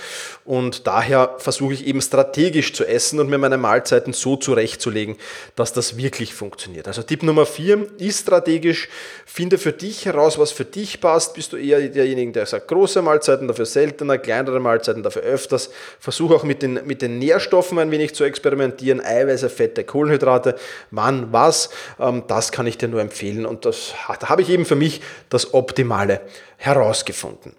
Und 0.45 0.87
daher 0.87 1.37
versuche 1.39 1.73
ich 1.73 1.87
eben 1.87 2.03
strategisch 2.03 2.75
zu 2.75 2.87
essen 2.87 3.19
und 3.19 3.31
mir 3.31 3.39
meine 3.39 3.57
Mahlzeiten 3.57 4.13
so 4.13 4.37
zurechtzulegen, 4.37 5.17
dass 5.57 5.73
das 5.73 5.97
wirklich 5.97 6.35
funktioniert. 6.35 6.87
Also 6.87 7.03
Tipp 7.03 7.23
Nummer 7.23 7.47
vier 7.47 7.87
ist 7.99 8.21
strategisch. 8.21 8.91
Finde 9.25 9.57
für 9.57 9.73
dich 9.73 10.05
heraus, 10.05 10.39
was 10.39 10.53
für 10.53 10.67
dich 10.67 11.01
passt. 11.01 11.35
Bist 11.35 11.55
du 11.55 11.57
eher 11.57 11.81
derjenige, 11.89 12.33
der 12.33 12.45
sagt, 12.45 12.69
große 12.69 13.01
Mahlzeiten, 13.01 13.49
dafür 13.49 13.67
seltener, 13.67 14.19
kleinere 14.19 14.61
Mahlzeiten, 14.61 15.03
dafür 15.03 15.23
öfters. 15.23 15.71
Versuche 15.99 16.35
auch 16.35 16.45
mit 16.45 16.61
den, 16.61 16.81
mit 16.85 17.01
den 17.01 17.19
Nährstoffen 17.19 17.79
ein 17.79 17.91
wenig 17.91 18.15
zu 18.15 18.25
experimentieren. 18.25 19.01
Eiweiße, 19.01 19.49
Fette, 19.49 19.85
Kohlenhydrate, 19.85 20.57
wann, 20.91 21.33
was. 21.33 21.71
Ähm, 21.99 22.25
das 22.29 22.53
kann 22.53 22.67
ich 22.67 22.77
dir 22.77 22.89
nur 22.89 23.01
empfehlen. 23.01 23.47
Und 23.47 23.65
das, 23.65 23.95
da 24.21 24.29
habe 24.29 24.43
ich 24.43 24.58
eben 24.58 24.58
eben 24.59 24.67
für 24.67 24.77
mich 24.77 25.01
das 25.29 25.55
Optimale 25.55 26.21
herausgefunden. 26.57 27.55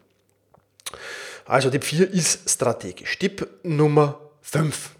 Also 1.45 1.69
Tipp 1.69 1.83
4 1.83 2.11
ist 2.11 2.49
strategisch. 2.49 3.17
Tipp 3.17 3.47
Nummer 3.63 4.19
5. 4.41 4.91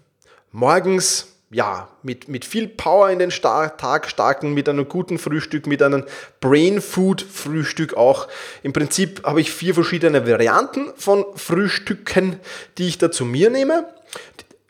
Morgens, 0.50 1.28
ja, 1.50 1.88
mit, 2.02 2.28
mit 2.28 2.44
viel 2.44 2.68
Power 2.68 3.10
in 3.10 3.18
den 3.18 3.30
Star 3.30 3.76
Tag 3.76 4.08
starten, 4.08 4.54
mit 4.54 4.68
einem 4.68 4.88
guten 4.88 5.18
Frühstück, 5.18 5.66
mit 5.66 5.82
einem 5.82 6.04
Brain 6.40 6.80
Food 6.80 7.22
Frühstück 7.22 7.94
auch. 7.94 8.28
Im 8.62 8.72
Prinzip 8.72 9.22
habe 9.24 9.40
ich 9.40 9.52
vier 9.52 9.74
verschiedene 9.74 10.26
Varianten 10.26 10.92
von 10.96 11.24
Frühstücken, 11.36 12.40
die 12.78 12.88
ich 12.88 12.98
da 12.98 13.10
zu 13.10 13.24
mir 13.24 13.50
nehme. 13.50 13.86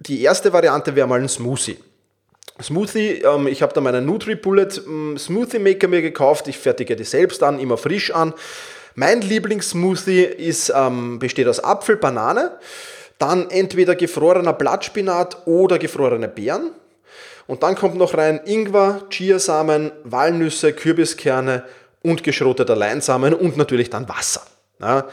Die 0.00 0.22
erste 0.22 0.52
Variante 0.52 0.96
wäre 0.96 1.06
mal 1.06 1.20
ein 1.20 1.28
Smoothie. 1.28 1.78
Smoothie, 2.62 3.23
ähm, 3.23 3.47
ich 3.47 3.62
habe 3.62 3.73
da 3.73 3.81
meinen 3.81 4.07
NutriBullet 4.07 4.83
ähm, 4.87 5.17
Smoothie 5.19 5.59
Maker 5.59 5.88
mir 5.88 6.02
gekauft. 6.02 6.49
Ich 6.49 6.59
fertige 6.59 6.97
die 6.97 7.05
selbst 7.05 7.43
an, 7.43 7.59
immer 7.59 7.76
frisch 7.76 8.11
an. 8.12 8.35
Mein 8.95 9.21
Lieblingssmoothie 9.21 10.23
ist, 10.23 10.73
ähm, 10.75 11.19
besteht 11.19 11.47
aus 11.49 11.62
Apfel, 11.62 11.97
Banane, 11.97 12.59
dann 13.19 13.49
entweder 13.50 13.95
gefrorener 13.95 14.52
Blattspinat 14.52 15.47
oder 15.47 15.79
gefrorene 15.79 16.29
Beeren. 16.29 16.73
Und 17.47 17.62
dann 17.62 17.75
kommt 17.75 17.97
noch 17.97 18.17
rein 18.17 18.40
Ingwer, 18.45 19.02
Chiasamen, 19.11 19.93
Walnüsse, 20.05 20.73
Kürbiskerne 20.73 21.64
und 22.02 22.23
geschroteter 22.23 22.76
Leinsamen 22.76 23.35
und 23.35 23.57
natürlich 23.57 23.90
dann 23.90 24.09
Wasser. 24.09 24.43
Ja. 24.80 25.08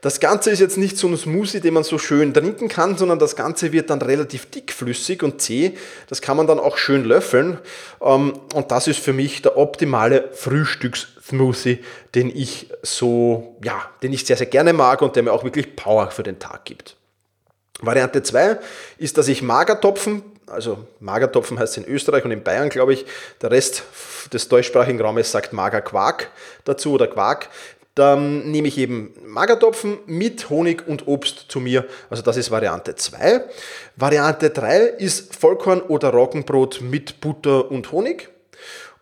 Das 0.00 0.18
Ganze 0.18 0.50
ist 0.50 0.58
jetzt 0.58 0.78
nicht 0.78 0.98
so 0.98 1.06
ein 1.06 1.16
Smoothie, 1.16 1.60
den 1.60 1.74
man 1.74 1.84
so 1.84 1.96
schön 1.96 2.34
trinken 2.34 2.68
kann, 2.68 2.98
sondern 2.98 3.20
das 3.20 3.36
Ganze 3.36 3.70
wird 3.70 3.88
dann 3.88 4.02
relativ 4.02 4.50
dickflüssig 4.50 5.22
und 5.22 5.40
zäh. 5.40 5.78
Das 6.08 6.20
kann 6.20 6.36
man 6.36 6.48
dann 6.48 6.58
auch 6.58 6.76
schön 6.76 7.04
löffeln. 7.04 7.58
Ähm, 8.00 8.32
und 8.52 8.70
das 8.72 8.88
ist 8.88 8.98
für 8.98 9.12
mich 9.12 9.42
der 9.42 9.56
optimale 9.56 10.30
Frühstückssmoothie, 10.32 11.84
den 12.16 12.34
ich 12.34 12.68
so, 12.82 13.56
ja, 13.62 13.80
den 14.02 14.12
ich 14.12 14.26
sehr, 14.26 14.36
sehr 14.36 14.46
gerne 14.46 14.72
mag 14.72 15.02
und 15.02 15.14
der 15.14 15.22
mir 15.22 15.32
auch 15.32 15.44
wirklich 15.44 15.76
Power 15.76 16.10
für 16.10 16.24
den 16.24 16.40
Tag 16.40 16.64
gibt. 16.64 16.96
Variante 17.80 18.22
2 18.22 18.58
ist, 18.98 19.18
dass 19.18 19.28
ich 19.28 19.42
Magertopfen, 19.42 20.22
also 20.46 20.86
Magertopfen 21.00 21.58
heißt 21.58 21.76
in 21.76 21.84
Österreich 21.84 22.24
und 22.24 22.32
in 22.32 22.42
Bayern, 22.42 22.68
glaube 22.68 22.92
ich, 22.92 23.06
der 23.40 23.50
Rest 23.50 23.84
des 24.32 24.48
deutschsprachigen 24.48 25.00
Raumes 25.00 25.30
sagt 25.30 25.52
Magerquark 25.52 26.30
dazu 26.64 26.92
oder 26.92 27.06
Quark. 27.06 27.48
Dann 27.94 28.50
nehme 28.50 28.68
ich 28.68 28.78
eben 28.78 29.12
Magertopfen 29.26 29.98
mit 30.06 30.48
Honig 30.48 30.88
und 30.88 31.06
Obst 31.06 31.46
zu 31.48 31.60
mir. 31.60 31.86
Also 32.08 32.22
das 32.22 32.38
ist 32.38 32.50
Variante 32.50 32.94
2. 32.94 33.44
Variante 33.96 34.50
3 34.50 34.78
ist 34.78 35.36
Vollkorn 35.36 35.82
oder 35.82 36.10
Roggenbrot 36.10 36.80
mit 36.80 37.20
Butter 37.20 37.70
und 37.70 37.92
Honig. 37.92 38.30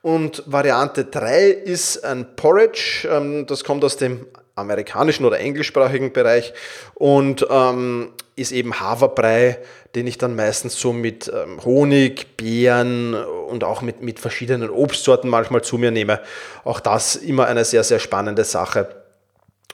Und 0.03 0.43
Variante 0.47 1.05
3 1.05 1.51
ist 1.51 2.05
ein 2.05 2.35
Porridge. 2.35 3.09
Ähm, 3.11 3.47
das 3.47 3.65
kommt 3.65 3.85
aus 3.85 3.97
dem 3.97 4.27
amerikanischen 4.61 5.25
oder 5.25 5.41
englischsprachigen 5.41 6.13
Bereich 6.13 6.53
und 6.95 7.47
ähm, 7.51 8.13
ist 8.37 8.53
eben 8.53 8.81
Haferbrei, 8.81 9.59
den 9.95 10.07
ich 10.07 10.19
dann 10.19 10.35
meistens 10.37 10.79
so 10.79 10.93
mit 10.93 11.31
ähm, 11.35 11.63
Honig, 11.65 12.37
Beeren 12.37 13.15
und 13.15 13.65
auch 13.65 13.83
mit, 13.83 14.03
mit 14.03 14.21
verschiedenen 14.21 14.71
Obstsorten 14.71 15.29
manchmal 15.29 15.63
zu 15.63 15.79
mir 15.79 15.91
nehme. 15.91 16.21
Auch 16.65 16.81
das 16.81 17.17
immer 17.17 17.47
eine 17.47 17.65
sehr, 17.65 17.85
sehr 17.85 17.99
spannende 17.99 18.45
Sache. 18.45 18.89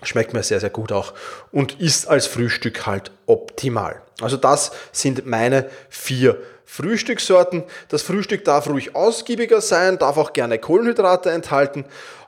Schmeckt 0.02 0.34
mir 0.34 0.42
sehr, 0.42 0.60
sehr 0.60 0.70
gut 0.70 0.92
auch 0.92 1.14
und 1.52 1.80
ist 1.80 2.06
als 2.08 2.26
Frühstück 2.26 2.86
halt 2.86 3.12
optimal. 3.26 4.02
Also 4.20 4.36
das 4.36 4.72
sind 4.92 5.26
meine 5.26 5.70
vier 5.88 6.38
Frühstückssorten. 6.66 7.62
Das 7.88 8.02
Frühstück 8.02 8.44
darf 8.44 8.68
ruhig 8.68 8.94
ausgiebiger 8.94 9.60
sein, 9.60 9.98
darf 9.98 10.18
auch 10.18 10.32
gerne 10.32 10.58
Kohlenhydrate 10.58 11.30
enthalten 11.30 11.84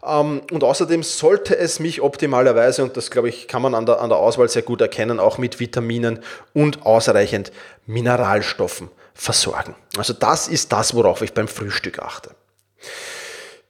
ähm, 0.06 0.42
und 0.50 0.64
außerdem 0.64 1.02
sollte 1.02 1.56
es 1.58 1.80
mich 1.80 2.00
optimalerweise, 2.00 2.82
und 2.82 2.96
das 2.96 3.10
glaube 3.10 3.28
ich 3.28 3.48
kann 3.48 3.62
man 3.62 3.74
an 3.74 3.84
der, 3.84 4.00
an 4.00 4.08
der 4.08 4.18
Auswahl 4.18 4.48
sehr 4.48 4.62
gut 4.62 4.80
erkennen, 4.80 5.20
auch 5.20 5.38
mit 5.38 5.60
Vitaminen 5.60 6.20
und 6.54 6.86
ausreichend 6.86 7.52
Mineralstoffen 7.86 8.90
versorgen. 9.12 9.74
Also 9.96 10.12
das 10.12 10.48
ist 10.48 10.72
das, 10.72 10.94
worauf 10.94 11.22
ich 11.22 11.34
beim 11.34 11.48
Frühstück 11.48 11.98
achte. 11.98 12.30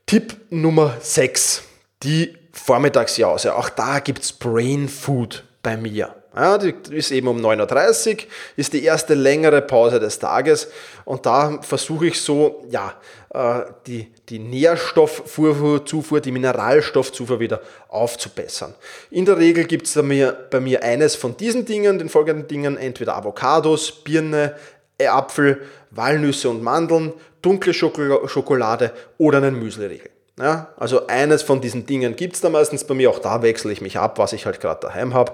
Tipp 0.06 0.36
Nummer 0.50 0.94
6, 1.00 1.62
die 2.02 2.36
Vormittagsjause. 2.52 3.54
Auch 3.54 3.70
da 3.70 4.00
gibt 4.00 4.22
es 4.22 4.32
Brain 4.32 4.88
Food 4.88 5.44
bei 5.62 5.76
mir. 5.76 6.14
Ja, 6.38 6.56
die 6.56 6.72
ist 6.90 7.10
eben 7.10 7.26
um 7.26 7.44
9.30 7.44 8.12
Uhr, 8.12 8.16
ist 8.54 8.72
die 8.72 8.84
erste 8.84 9.14
längere 9.14 9.60
Pause 9.60 9.98
des 9.98 10.20
Tages 10.20 10.68
und 11.04 11.26
da 11.26 11.60
versuche 11.62 12.06
ich 12.06 12.20
so, 12.20 12.64
ja, 12.70 12.94
äh, 13.34 13.62
die, 13.88 14.12
die 14.28 14.38
Nährstoffzufuhr, 14.38 16.20
die 16.20 16.30
Mineralstoffzufuhr 16.30 17.40
wieder 17.40 17.60
aufzubessern. 17.88 18.72
In 19.10 19.24
der 19.24 19.36
Regel 19.36 19.64
gibt 19.64 19.88
es 19.88 19.94
bei 19.94 20.60
mir 20.60 20.82
eines 20.84 21.16
von 21.16 21.36
diesen 21.36 21.64
Dingen, 21.64 21.98
den 21.98 22.08
folgenden 22.08 22.46
Dingen, 22.46 22.76
entweder 22.76 23.16
Avocados, 23.16 23.90
Birne, 23.90 24.54
Apfel, 25.02 25.62
Walnüsse 25.90 26.50
und 26.50 26.62
Mandeln, 26.62 27.14
dunkle 27.42 27.74
Schokolade 27.74 28.92
oder 29.18 29.38
einen 29.38 29.58
Müsliriegel. 29.58 30.10
Ja, 30.38 30.68
also 30.76 31.08
eines 31.08 31.42
von 31.42 31.60
diesen 31.60 31.84
Dingen 31.84 32.14
gibt 32.14 32.36
es 32.36 32.40
da 32.40 32.48
meistens 32.48 32.84
bei 32.84 32.94
mir, 32.94 33.10
auch 33.10 33.18
da 33.18 33.42
wechsle 33.42 33.72
ich 33.72 33.80
mich 33.80 33.98
ab, 33.98 34.18
was 34.18 34.32
ich 34.32 34.46
halt 34.46 34.60
gerade 34.60 34.86
daheim 34.86 35.12
habe. 35.12 35.32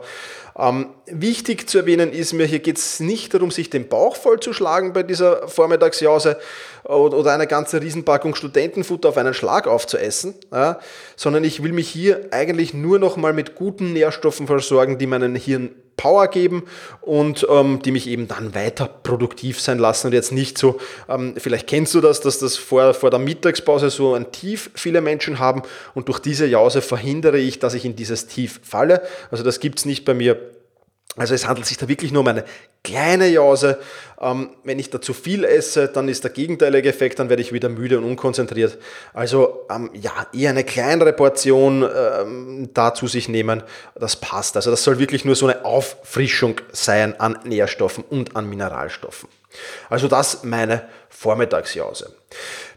Ähm, 0.57 0.91
wichtig 1.07 1.69
zu 1.69 1.79
erwähnen 1.79 2.13
ist 2.13 2.33
mir, 2.33 2.47
hier 2.47 2.61
geht 2.61 2.79
es 2.79 3.01
nicht 3.01 3.35
darum, 3.35 3.51
sich 3.51 3.71
den 3.71 3.89
Bauch 3.89 4.15
vollzuschlagen 4.15 4.93
bei 4.93 5.03
dieser 5.03 5.49
Vormittagsjause 5.49 6.39
oder, 6.85 7.33
eine 7.33 7.47
ganze 7.47 7.81
Riesenpackung 7.81 8.35
Studentenfutter 8.35 9.09
auf 9.09 9.17
einen 9.17 9.35
Schlag 9.35 9.67
aufzuessen, 9.67 10.35
ja, 10.53 10.79
sondern 11.17 11.43
ich 11.43 11.63
will 11.63 11.73
mich 11.73 11.89
hier 11.89 12.29
eigentlich 12.31 12.73
nur 12.75 12.99
noch 12.99 13.17
mal 13.17 13.33
mit 13.33 13.55
guten 13.55 13.95
Nährstoffen 13.95 14.47
versorgen, 14.47 14.99
die 14.99 15.07
meinen 15.07 15.35
Hirn 15.35 15.71
Power 15.97 16.29
geben 16.29 16.65
und 17.01 17.47
ähm, 17.49 17.81
die 17.83 17.93
mich 17.93 18.09
eben 18.09 18.29
dann 18.29 18.55
weiter 18.55 18.89
produktiv 18.89 19.61
sein 19.61 19.79
lassen 19.79 20.09
und 20.09 20.13
jetzt 20.13 20.33
nicht 20.33 20.59
so, 20.59 20.79
ähm, 21.09 21.35
vielleicht 21.37 21.67
kennst 21.67 21.95
du 21.95 22.01
das, 22.01 22.21
dass 22.21 22.39
das 22.39 22.57
vor, 22.57 22.95
vor 22.95 23.11
der 23.11 23.21
Mittagspause 23.21 23.91
so 23.91 24.15
ein 24.15 24.33
Tief 24.33 24.71
viele 24.75 25.01
Menschen 25.01 25.39
haben 25.39 25.63
und 25.95 26.09
durch 26.09 26.19
diese 26.19 26.47
Jause 26.47 26.83
verhindere 26.83 27.39
ich, 27.39 27.59
dass 27.59 27.75
ich 27.75 27.85
in 27.85 27.97
dieses 27.97 28.27
Tief 28.27 28.61
falle. 28.63 29.03
Also 29.31 29.45
das 29.45 29.61
gibt 29.61 29.79
es 29.79 29.85
nicht 29.85 30.05
bei 30.05 30.15
mir. 30.15 30.44
Also 31.17 31.35
es 31.35 31.47
handelt 31.47 31.67
sich 31.67 31.79
da 31.79 31.89
wirklich 31.89 32.11
nur 32.11 32.23
um 32.23 32.29
eine 32.29 32.45
kleine 32.83 33.29
Jause. 33.29 33.79
Ähm, 34.21 34.51
wenn 34.65 34.79
ich 34.81 34.91
da 34.91 35.01
zu 35.01 35.15
viel 35.15 35.45
esse, 35.45 35.89
dann 35.89 36.09
ist 36.09 36.25
der 36.25 36.33
gegenteilige 36.33 36.89
Effekt, 36.89 37.21
dann 37.21 37.29
werde 37.29 37.41
ich 37.41 37.53
wieder 37.53 37.69
müde 37.69 37.99
und 37.99 38.05
unkonzentriert. 38.05 38.79
Also 39.13 39.67
ähm, 39.71 39.91
ja, 39.95 40.13
eher 40.33 40.51
eine 40.51 40.65
kleinere 40.65 41.13
Portion 41.13 41.83
ähm, 41.85 42.71
da 42.75 42.95
zu 42.95 43.07
sich 43.07 43.29
nehmen, 43.29 43.63
das 43.95 44.17
passt. 44.17 44.57
Also 44.57 44.71
das 44.73 44.83
soll 44.83 44.99
wirklich 44.99 45.25
nur 45.25 45.37
so 45.37 45.47
eine 45.47 45.65
Auffrischung 45.65 46.61
sein 46.73 47.19
an 47.21 47.39
Nährstoffen 47.45 48.03
und 48.11 48.35
an 48.35 48.49
Mineralstoffen. 48.49 49.29
Also 49.89 50.09
das 50.09 50.45
meine 50.45 50.89
Vormittagsjause. 51.09 52.15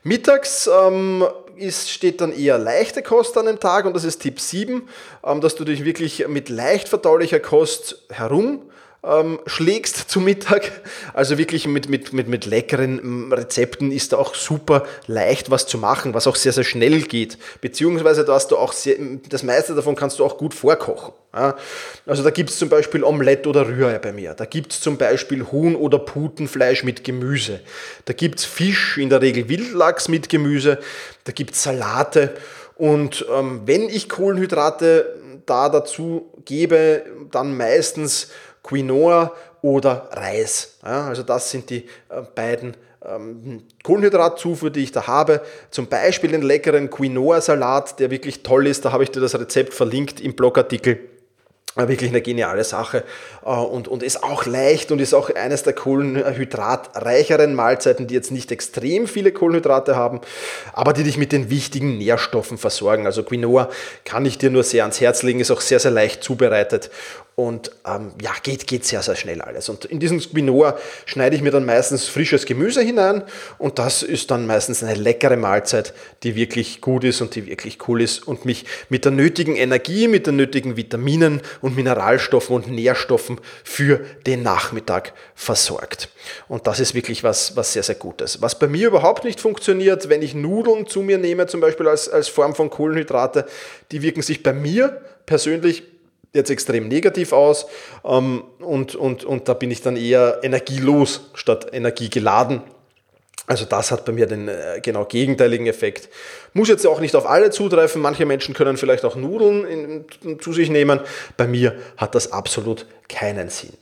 Mittags 0.04 0.68
ähm, 0.68 1.26
ist, 1.56 1.90
steht 1.90 2.22
dann 2.22 2.32
eher 2.32 2.58
leichte 2.58 3.02
Kost 3.02 3.38
an 3.38 3.46
dem 3.46 3.60
Tag 3.60 3.86
und 3.86 3.96
das 3.96 4.04
ist 4.04 4.20
Tipp 4.20 4.40
7, 4.40 4.88
ähm, 5.24 5.42
dass 5.42 5.56
du 5.56 5.64
dich 5.64 5.84
wirklich 5.84 6.28
mit 6.28 6.50
leicht 6.50 6.88
verdaulicher 6.88 7.40
Kost 7.40 8.04
herum 8.10 8.70
ähm, 9.04 9.40
schlägst 9.46 10.10
zu 10.10 10.20
Mittag. 10.20 10.72
Also 11.14 11.38
wirklich 11.38 11.68
mit, 11.68 11.90
mit, 11.90 12.14
mit, 12.14 12.28
mit 12.28 12.46
leckeren 12.46 13.28
mm, 13.28 13.34
Rezepten 13.34 13.92
ist 13.92 14.14
da 14.14 14.18
auch 14.18 14.36
super 14.36 14.86
leicht 15.08 15.52
was 15.52 15.68
zu 15.68 15.78
machen, 15.78 16.14
was 16.14 16.28
auch 16.28 16.36
sehr, 16.36 16.54
sehr 16.54 16.64
schnell 16.64 17.02
geht. 17.02 17.38
Beziehungsweise 17.62 18.26
da 18.26 18.34
hast 18.34 18.50
du 18.50 18.58
auch 18.58 18.74
sehr, 18.74 18.96
das 19.30 19.44
meiste 19.44 19.76
davon 19.76 19.96
kannst 19.96 20.20
du 20.20 20.26
auch 20.26 20.38
gut 20.38 20.54
vorkochen. 20.54 21.14
Also 22.06 22.24
da 22.24 22.32
gibt 22.32 22.50
es 22.50 22.58
zum 22.58 22.70
Beispiel 22.70 23.04
Omelette 23.04 23.48
oder 23.50 23.68
Rührei 23.68 24.00
bei 24.00 24.12
mir. 24.12 24.34
Da 24.34 24.46
gibt 24.46 24.72
es 24.72 24.82
zum 24.82 24.98
Beispiel 24.98 25.44
Huhn- 25.52 25.76
oder 25.76 26.00
Putenfleisch 26.00 26.84
mit 26.84 27.04
Gemüse. 27.04 27.60
Da 28.06 28.14
gibt 28.14 28.40
es 28.40 28.46
Fisch, 28.46 28.98
in 28.98 29.10
der 29.10 29.22
Regel 29.22 29.48
Wildlachs 29.48 30.08
mit 30.08 30.30
Gemüse. 30.30 30.80
Da 31.26 31.32
gibt 31.32 31.54
es 31.54 31.62
Salate. 31.62 32.34
Und 32.76 33.26
ähm, 33.32 33.62
wenn 33.66 33.90
ich 33.90 34.10
Kohlenhydrate 34.10 35.18
da 35.46 35.70
dazu 35.70 36.32
gebe, 36.46 37.04
dann 37.32 37.58
meistens 37.58 38.30
Quinoa 38.68 39.32
oder 39.62 40.10
Reis. 40.12 40.78
Ja, 40.84 41.08
also 41.08 41.24
das 41.24 41.50
sind 41.50 41.70
die 41.70 41.86
äh, 42.10 42.22
beiden 42.36 42.76
ähm, 43.06 43.64
Kohlenhydratzufuhr, 43.84 44.70
die 44.70 44.84
ich 44.84 44.92
da 44.92 45.08
habe. 45.08 45.42
Zum 45.72 45.88
Beispiel 45.88 46.32
den 46.32 46.42
leckeren 46.42 46.90
Quinoa-Salat, 46.90 48.00
der 48.00 48.12
wirklich 48.12 48.44
toll 48.44 48.68
ist. 48.68 48.86
Da 48.86 48.92
habe 48.92 49.04
ich 49.04 49.12
dir 49.12 49.22
das 49.22 49.40
Rezept 49.40 49.74
verlinkt 49.74 50.20
im 50.20 50.36
Blogartikel 50.36 51.00
wirklich 51.86 52.10
eine 52.10 52.22
geniale 52.22 52.64
Sache 52.64 53.04
äh, 53.46 53.50
und, 53.50 53.88
und 53.88 54.02
ist 54.02 54.24
auch 54.24 54.46
leicht 54.46 54.92
und 54.92 55.00
ist 55.00 55.14
auch 55.14 55.30
eines 55.30 55.62
der 55.62 55.74
kohlenhydratreicheren 55.74 57.54
Mahlzeiten, 57.54 58.08
die 58.08 58.16
jetzt 58.16 58.32
nicht 58.32 58.52
extrem 58.52 59.06
viele 59.08 59.32
Kohlenhydrate 59.32 59.96
haben, 59.96 60.22
aber 60.74 60.94
die 60.94 61.04
dich 61.04 61.18
mit 61.18 61.32
den 61.32 61.52
wichtigen 61.52 62.00
Nährstoffen 62.00 62.58
versorgen. 62.58 63.06
Also 63.06 63.22
Quinoa 63.22 63.70
kann 64.06 64.26
ich 64.26 64.40
dir 64.40 64.50
nur 64.50 64.64
sehr 64.64 64.84
ans 64.84 65.00
Herz 65.00 65.22
legen, 65.22 65.40
ist 65.40 65.52
auch 65.52 65.62
sehr, 65.62 65.80
sehr 65.80 65.92
leicht 65.92 66.24
zubereitet 66.24 66.90
und 67.40 67.70
ähm, 67.86 68.14
ja, 68.20 68.32
geht, 68.42 68.66
geht 68.66 68.84
sehr, 68.84 69.04
sehr 69.04 69.16
schnell 69.16 69.44
alles. 69.44 69.70
Und 69.70 69.86
in 69.86 70.00
diesen 70.00 70.20
Quinoa 70.20 70.76
schneide 71.06 71.36
ich 71.36 71.44
mir 71.44 71.52
dann 71.52 71.68
meistens 71.68 72.06
frisches 72.06 72.48
Gemüse 72.48 72.82
hinein 72.82 73.22
und 73.60 73.78
das 73.78 74.02
ist 74.02 74.32
dann 74.32 74.48
meistens 74.48 74.82
eine 74.82 74.96
leckere 74.96 75.38
Mahlzeit, 75.38 75.94
die 76.24 76.36
wirklich 76.36 76.82
gut 76.82 77.04
ist 77.04 77.22
und 77.22 77.36
die 77.36 77.46
wirklich 77.46 77.78
cool 77.88 78.02
ist 78.02 78.28
und 78.28 78.46
mich 78.46 78.66
mit 78.90 79.06
der 79.06 79.12
nötigen 79.12 79.56
Energie, 79.56 80.08
mit 80.08 80.26
den 80.26 80.36
nötigen 80.36 80.78
Vitaminen 80.78 81.42
und 81.62 81.76
Mineralstoffen 81.76 82.56
und 82.56 82.72
Nährstoffen 82.72 83.40
für 83.64 84.00
den 84.26 84.42
Nachmittag 84.42 85.14
versorgt. 85.36 86.10
Und 86.48 86.66
das 86.66 86.80
ist 86.80 86.96
wirklich 86.96 87.24
was, 87.24 87.56
was 87.56 87.72
sehr, 87.72 87.84
sehr 87.84 87.94
Gutes. 87.94 88.42
Was 88.42 88.58
bei 88.58 88.66
mir 88.66 88.88
überhaupt 88.88 89.26
nicht 89.26 89.40
funktioniert, 89.40 90.10
wenn 90.10 90.24
ich 90.24 90.34
Nudeln 90.34 90.88
zu 90.88 91.04
mir 91.04 91.20
nehme, 91.20 91.46
zum 91.46 91.62
Beispiel 91.62 91.88
als, 91.88 92.10
als 92.10 92.30
Form 92.30 92.56
von 92.56 92.72
Kohlenhydrate, 92.72 93.46
die 93.92 94.02
wirken 94.02 94.24
sich 94.24 94.42
bei 94.42 94.54
mir 94.54 95.04
persönlich 95.28 95.84
jetzt 96.34 96.50
extrem 96.50 96.88
negativ 96.88 97.34
aus 97.34 97.68
ähm, 98.06 98.44
und, 98.60 98.96
und, 98.96 99.24
und 99.24 99.48
da 99.48 99.54
bin 99.54 99.72
ich 99.72 99.82
dann 99.82 99.98
eher 99.98 100.40
energielos 100.44 101.32
statt 101.34 101.68
energiegeladen. 101.72 102.62
Also 103.48 103.64
das 103.64 103.92
hat 103.92 104.04
bei 104.04 104.12
mir 104.12 104.28
den 104.28 104.50
äh, 104.50 104.82
genau 104.84 105.06
gegenteiligen 105.06 105.68
Effekt. 105.68 106.10
Muss 106.54 106.68
jetzt 106.68 106.86
auch 106.86 107.00
nicht 107.00 107.16
auf 107.16 107.26
alle 107.26 107.50
zutreffen. 107.50 108.02
Manche 108.02 108.26
Menschen 108.26 108.54
können 108.54 108.76
vielleicht 108.76 109.06
auch 109.06 109.16
Nudeln 109.16 109.66
in, 109.66 110.40
zu 110.42 110.52
sich 110.52 110.70
nehmen. 110.70 111.00
Bei 111.38 111.48
mir 111.48 111.78
hat 111.96 112.14
das 112.14 112.34
absolut 112.34 112.86
keinen 113.08 113.50
Sinn. 113.50 113.74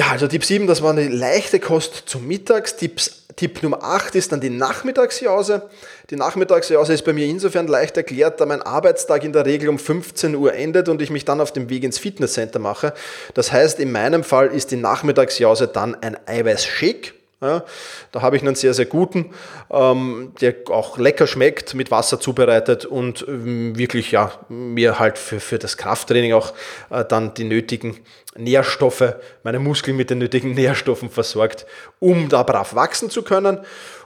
Ja, 0.00 0.12
also 0.12 0.26
Tipp 0.26 0.46
7, 0.46 0.66
das 0.66 0.80
war 0.80 0.92
eine 0.92 1.08
leichte 1.08 1.60
Kost 1.60 2.04
zum 2.06 2.26
Mittags. 2.26 2.74
Tipps, 2.76 3.26
Tipp 3.36 3.62
Nummer 3.62 3.82
8 3.82 4.14
ist 4.14 4.32
dann 4.32 4.40
die 4.40 4.48
Nachmittagsjause. 4.48 5.68
Die 6.08 6.16
Nachmittagsjause 6.16 6.94
ist 6.94 7.04
bei 7.04 7.12
mir 7.12 7.26
insofern 7.26 7.66
leicht 7.66 7.98
erklärt, 7.98 8.40
da 8.40 8.46
mein 8.46 8.62
Arbeitstag 8.62 9.24
in 9.24 9.34
der 9.34 9.44
Regel 9.44 9.68
um 9.68 9.78
15 9.78 10.34
Uhr 10.36 10.54
endet 10.54 10.88
und 10.88 11.02
ich 11.02 11.10
mich 11.10 11.26
dann 11.26 11.38
auf 11.38 11.52
dem 11.52 11.68
Weg 11.68 11.84
ins 11.84 11.98
Fitnesscenter 11.98 12.58
mache. 12.58 12.94
Das 13.34 13.52
heißt, 13.52 13.78
in 13.78 13.92
meinem 13.92 14.24
Fall 14.24 14.46
ist 14.46 14.70
die 14.70 14.76
Nachmittagsjause 14.76 15.68
dann 15.68 15.94
ein 15.94 16.16
Eiweißshake 16.26 17.12
ja, 17.40 17.64
da 18.12 18.22
habe 18.22 18.36
ich 18.36 18.42
einen 18.42 18.54
sehr, 18.54 18.74
sehr 18.74 18.84
guten, 18.84 19.32
ähm, 19.70 20.32
der 20.40 20.54
auch 20.68 20.98
lecker 20.98 21.26
schmeckt, 21.26 21.74
mit 21.74 21.90
Wasser 21.90 22.20
zubereitet 22.20 22.84
und 22.84 23.24
ähm, 23.26 23.78
wirklich 23.78 24.12
ja, 24.12 24.32
mir 24.48 24.98
halt 24.98 25.16
für, 25.16 25.40
für 25.40 25.58
das 25.58 25.76
Krafttraining 25.76 26.34
auch 26.34 26.52
äh, 26.90 27.04
dann 27.04 27.32
die 27.34 27.44
nötigen 27.44 27.96
Nährstoffe, 28.36 29.14
meine 29.42 29.58
Muskeln 29.58 29.96
mit 29.96 30.10
den 30.10 30.18
nötigen 30.18 30.52
Nährstoffen 30.52 31.10
versorgt, 31.10 31.66
um 31.98 32.28
da 32.28 32.42
brav 32.42 32.74
wachsen 32.74 33.10
zu 33.10 33.22
können. 33.22 33.58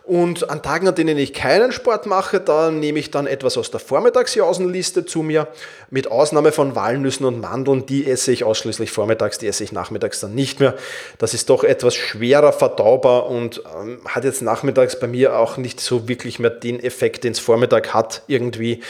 Und 0.06 0.50
an 0.50 0.62
Tagen, 0.62 0.86
an 0.86 0.94
denen 0.94 1.16
ich 1.16 1.32
keinen 1.32 1.72
Sport 1.72 2.04
mache, 2.04 2.38
da 2.38 2.70
nehme 2.70 2.98
ich 2.98 3.10
dann 3.10 3.26
etwas 3.26 3.56
aus 3.56 3.70
der 3.70 3.80
Vormittagsjausenliste 3.80 5.06
zu 5.06 5.22
mir. 5.22 5.48
Mit 5.88 6.10
Ausnahme 6.10 6.52
von 6.52 6.74
Walnüssen 6.76 7.24
und 7.24 7.40
Mandeln, 7.40 7.86
die 7.86 8.06
esse 8.06 8.30
ich 8.30 8.44
ausschließlich 8.44 8.90
vormittags, 8.90 9.38
die 9.38 9.46
esse 9.46 9.64
ich 9.64 9.72
nachmittags 9.72 10.20
dann 10.20 10.34
nicht 10.34 10.60
mehr. 10.60 10.74
Das 11.16 11.32
ist 11.32 11.48
doch 11.48 11.64
etwas 11.64 11.94
schwerer 11.94 12.52
verdaubar 12.52 13.30
und 13.30 13.62
ähm, 13.80 14.02
hat 14.04 14.24
jetzt 14.24 14.42
nachmittags 14.42 15.00
bei 15.00 15.06
mir 15.06 15.38
auch 15.38 15.56
nicht 15.56 15.80
so 15.80 16.06
wirklich 16.06 16.38
mehr 16.38 16.50
den 16.50 16.84
Effekt, 16.84 17.24
den 17.24 17.32
es 17.32 17.38
Vormittag 17.38 17.94
hat 17.94 18.24
irgendwie. 18.26 18.82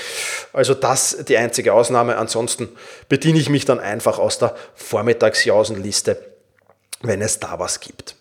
Also 0.52 0.74
das 0.74 1.18
die 1.28 1.36
einzige 1.36 1.74
Ausnahme. 1.74 2.16
Ansonsten 2.16 2.70
bediene 3.08 3.38
ich 3.38 3.48
mich 3.48 3.64
dann 3.64 3.78
einfach 3.78 4.18
aus 4.18 4.40
der 4.40 4.56
Vormittagsjausenliste, 4.74 6.20
wenn 7.02 7.22
es 7.22 7.38
da 7.38 7.60
was 7.60 7.78
gibt. 7.78 8.16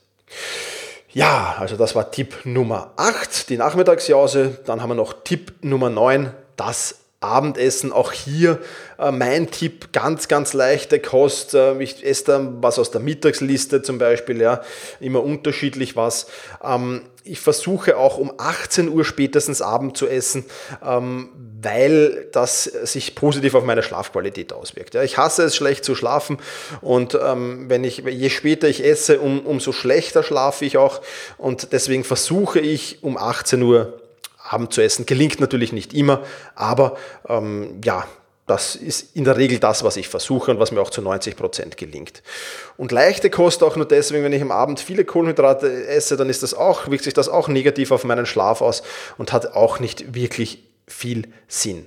Ja, 1.13 1.57
also 1.59 1.77
das 1.77 1.93
war 1.93 2.09
Tipp 2.09 2.39
Nummer 2.43 2.91
8, 2.95 3.49
die 3.49 3.57
Nachmittagsjause. 3.57 4.59
Dann 4.65 4.81
haben 4.81 4.89
wir 4.89 4.95
noch 4.95 5.13
Tipp 5.23 5.53
Nummer 5.61 5.91
9, 5.91 6.33
das 6.55 7.02
Abendessen. 7.23 7.91
Auch 7.91 8.11
hier 8.11 8.59
äh, 8.99 9.11
mein 9.11 9.49
Tipp, 9.49 9.91
ganz, 9.91 10.27
ganz 10.27 10.53
leichte 10.53 10.99
Kost. 10.99 11.53
Äh, 11.53 11.81
ich 11.81 12.05
esse 12.05 12.25
da 12.25 12.53
was 12.61 12.79
aus 12.79 12.91
der 12.91 13.01
Mittagsliste 13.01 13.81
zum 13.81 13.97
Beispiel, 13.97 14.41
ja, 14.41 14.61
immer 14.99 15.23
unterschiedlich 15.23 15.95
was. 15.95 16.27
Ähm, 16.63 17.01
ich 17.23 17.39
versuche 17.39 17.97
auch 17.97 18.17
um 18.17 18.33
18 18.37 18.89
Uhr 18.89 19.05
spätestens 19.05 19.61
Abend 19.61 19.95
zu 19.95 20.07
essen, 20.07 20.45
ähm, 20.85 21.29
weil 21.61 22.27
das 22.33 22.63
sich 22.63 23.15
positiv 23.15 23.55
auf 23.55 23.63
meine 23.63 23.81
Schlafqualität 23.81 24.51
auswirkt. 24.51 24.93
Ja, 24.93 25.03
ich 25.03 25.17
hasse 25.17 25.43
es, 25.43 25.55
schlecht 25.55 25.85
zu 25.85 25.95
schlafen 25.95 26.37
und 26.81 27.17
ähm, 27.21 27.69
wenn 27.69 27.85
ich, 27.85 27.99
je 27.99 28.29
später 28.29 28.67
ich 28.67 28.83
esse, 28.83 29.21
um, 29.21 29.45
umso 29.45 29.71
schlechter 29.71 30.23
schlafe 30.23 30.65
ich 30.65 30.77
auch 30.77 31.01
und 31.37 31.71
deswegen 31.71 32.03
versuche 32.03 32.59
ich 32.59 33.01
um 33.03 33.17
18 33.17 33.61
Uhr 33.61 34.02
Abend 34.53 34.73
zu 34.73 34.81
essen. 34.81 35.05
Gelingt 35.05 35.39
natürlich 35.39 35.73
nicht 35.73 35.93
immer, 35.93 36.23
aber 36.55 36.95
ähm, 37.27 37.81
ja, 37.83 38.05
das 38.45 38.75
ist 38.75 39.15
in 39.15 39.23
der 39.23 39.37
Regel 39.37 39.59
das, 39.59 39.83
was 39.83 39.95
ich 39.95 40.09
versuche 40.09 40.51
und 40.51 40.59
was 40.59 40.71
mir 40.71 40.81
auch 40.81 40.89
zu 40.89 41.01
90 41.01 41.37
Prozent 41.37 41.77
gelingt. 41.77 42.21
Und 42.75 42.91
leichte 42.91 43.29
Kost 43.29 43.63
auch 43.63 43.77
nur 43.77 43.87
deswegen, 43.87 44.23
wenn 44.23 44.33
ich 44.33 44.41
am 44.41 44.51
Abend 44.51 44.81
viele 44.81 45.05
Kohlenhydrate 45.05 45.87
esse, 45.87 46.17
dann 46.17 46.29
ist 46.29 46.43
das 46.43 46.53
auch, 46.53 46.89
wirkt 46.89 47.05
sich 47.05 47.13
das 47.13 47.29
auch 47.29 47.47
negativ 47.47 47.91
auf 47.91 48.03
meinen 48.03 48.25
Schlaf 48.25 48.61
aus 48.61 48.83
und 49.17 49.31
hat 49.31 49.53
auch 49.53 49.79
nicht 49.79 50.13
wirklich 50.13 50.63
viel 50.87 51.29
Sinn. 51.47 51.85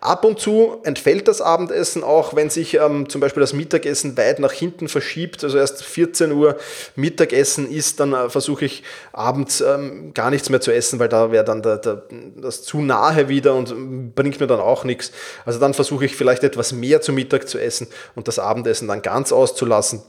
Ab 0.00 0.24
und 0.24 0.38
zu 0.38 0.78
entfällt 0.84 1.28
das 1.28 1.40
Abendessen 1.40 2.04
auch, 2.04 2.34
wenn 2.34 2.50
sich 2.50 2.74
ähm, 2.74 3.08
zum 3.08 3.20
Beispiel 3.20 3.40
das 3.40 3.52
Mittagessen 3.52 4.16
weit 4.16 4.38
nach 4.38 4.52
hinten 4.52 4.88
verschiebt, 4.88 5.42
also 5.44 5.58
erst 5.58 5.84
14 5.84 6.32
Uhr 6.32 6.56
Mittagessen 6.96 7.70
ist, 7.70 8.00
dann 8.00 8.12
äh, 8.12 8.30
versuche 8.30 8.64
ich 8.64 8.82
abends 9.12 9.60
ähm, 9.60 10.12
gar 10.14 10.30
nichts 10.30 10.50
mehr 10.50 10.60
zu 10.60 10.72
essen, 10.72 10.98
weil 10.98 11.08
da 11.08 11.32
wäre 11.32 11.44
dann 11.44 11.62
der, 11.62 11.78
der, 11.78 12.02
das 12.36 12.62
zu 12.62 12.80
nahe 12.80 13.28
wieder 13.28 13.54
und 13.54 13.70
ähm, 13.70 14.12
bringt 14.14 14.40
mir 14.40 14.46
dann 14.46 14.60
auch 14.60 14.84
nichts. 14.84 15.12
Also 15.44 15.58
dann 15.58 15.74
versuche 15.74 16.04
ich 16.04 16.16
vielleicht 16.16 16.44
etwas 16.44 16.72
mehr 16.72 17.00
zu 17.00 17.12
Mittag 17.12 17.48
zu 17.48 17.58
essen 17.58 17.88
und 18.14 18.28
das 18.28 18.38
Abendessen 18.38 18.88
dann 18.88 19.02
ganz 19.02 19.32
auszulassen. 19.32 20.02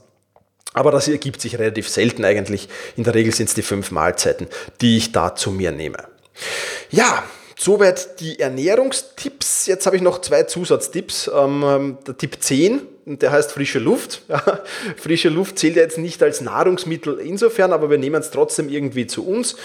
Aber 0.72 0.92
das 0.92 1.08
ergibt 1.08 1.40
sich 1.40 1.58
relativ 1.58 1.88
selten 1.88 2.24
eigentlich. 2.24 2.68
In 2.96 3.04
der 3.04 3.14
Regel 3.14 3.34
sind 3.34 3.48
es 3.48 3.54
die 3.54 3.62
fünf 3.62 3.90
Mahlzeiten, 3.90 4.46
die 4.80 4.96
ich 4.96 5.12
da 5.12 5.34
zu 5.34 5.50
mir 5.50 5.72
nehme. 5.72 5.98
Ja, 6.90 7.24
Soweit 7.62 8.20
die 8.20 8.38
Ernährungstipps. 8.38 9.66
Jetzt 9.66 9.84
habe 9.84 9.94
ich 9.94 10.00
noch 10.00 10.22
zwei 10.22 10.44
Zusatztipps. 10.44 11.30
Ähm, 11.34 11.98
der 12.06 12.16
Tipp 12.16 12.38
10, 12.40 12.80
der 13.04 13.32
heißt 13.32 13.52
frische 13.52 13.78
Luft. 13.78 14.22
Ja, 14.30 14.60
frische 14.96 15.28
Luft 15.28 15.58
zählt 15.58 15.76
ja 15.76 15.82
jetzt 15.82 15.98
nicht 15.98 16.22
als 16.22 16.40
Nahrungsmittel 16.40 17.18
insofern, 17.18 17.74
aber 17.74 17.90
wir 17.90 17.98
nehmen 17.98 18.18
es 18.18 18.30
trotzdem 18.30 18.70
irgendwie 18.70 19.06
zu 19.06 19.26
uns. 19.26 19.56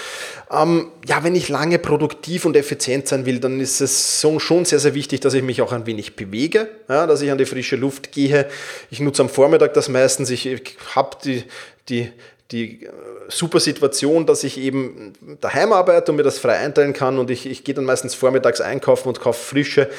Ähm, 0.51 0.91
ja, 1.07 1.23
wenn 1.23 1.35
ich 1.35 1.47
lange 1.47 1.79
produktiv 1.79 2.43
und 2.43 2.57
effizient 2.57 3.07
sein 3.07 3.25
will, 3.25 3.39
dann 3.39 3.61
ist 3.61 3.79
es 3.79 4.19
so, 4.19 4.39
schon 4.39 4.65
sehr, 4.65 4.79
sehr 4.79 4.93
wichtig, 4.93 5.21
dass 5.21 5.33
ich 5.33 5.43
mich 5.43 5.61
auch 5.61 5.71
ein 5.71 5.85
wenig 5.85 6.17
bewege, 6.17 6.67
ja, 6.89 7.07
dass 7.07 7.21
ich 7.21 7.31
an 7.31 7.37
die 7.37 7.45
frische 7.45 7.77
Luft 7.77 8.11
gehe. 8.11 8.49
Ich 8.91 8.99
nutze 8.99 9.21
am 9.21 9.29
Vormittag 9.29 9.73
das 9.73 9.87
meistens. 9.87 10.29
Ich, 10.31 10.45
ich 10.47 10.75
habe 10.95 11.15
die, 11.23 11.45
die 11.87 12.11
die 12.55 12.85
äh, 12.85 12.89
super 13.27 13.59
Situation, 13.59 14.25
dass 14.25 14.43
ich 14.43 14.57
eben 14.57 15.13
daheim 15.41 15.73
arbeite 15.73 16.11
und 16.11 16.17
mir 16.17 16.23
das 16.23 16.39
frei 16.39 16.57
einteilen 16.57 16.93
kann 16.93 17.19
und 17.19 17.29
ich, 17.29 17.45
ich 17.45 17.63
gehe 17.63 17.75
dann 17.75 17.83
meistens 17.83 18.15
vormittags 18.15 18.61
einkaufen 18.61 19.09
und 19.09 19.19
kaufe 19.19 19.43
frische 19.43 19.89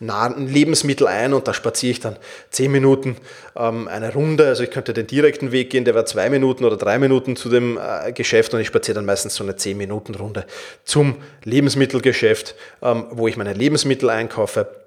Lebensmittel 0.00 1.06
ein 1.06 1.34
und 1.34 1.46
da 1.46 1.52
spaziere 1.52 1.90
ich 1.90 2.00
dann 2.00 2.16
zehn 2.50 2.72
Minuten 2.72 3.16
ähm, 3.54 3.88
eine 3.88 4.12
Runde. 4.12 4.46
Also 4.46 4.62
ich 4.62 4.70
könnte 4.70 4.94
den 4.94 5.06
direkten 5.06 5.52
Weg 5.52 5.70
gehen, 5.70 5.84
der 5.84 5.94
wäre 5.94 6.06
zwei 6.06 6.30
Minuten 6.30 6.64
oder 6.64 6.76
drei 6.76 6.98
Minuten 6.98 7.36
zu 7.36 7.50
dem 7.50 7.78
äh, 7.78 8.12
Geschäft 8.12 8.54
und 8.54 8.60
ich 8.60 8.68
spaziere 8.68 8.94
dann 8.94 9.06
meistens 9.06 9.34
so 9.34 9.44
eine 9.44 9.56
zehn 9.56 9.76
Minuten 9.76 10.14
Runde 10.14 10.46
zum 10.84 11.16
Lebensmittelgeschäft, 11.44 12.54
ähm, 12.82 13.06
wo 13.10 13.28
ich 13.28 13.36
meine 13.36 13.52
Lebensmittel 13.52 14.08
einkaufe 14.08 14.85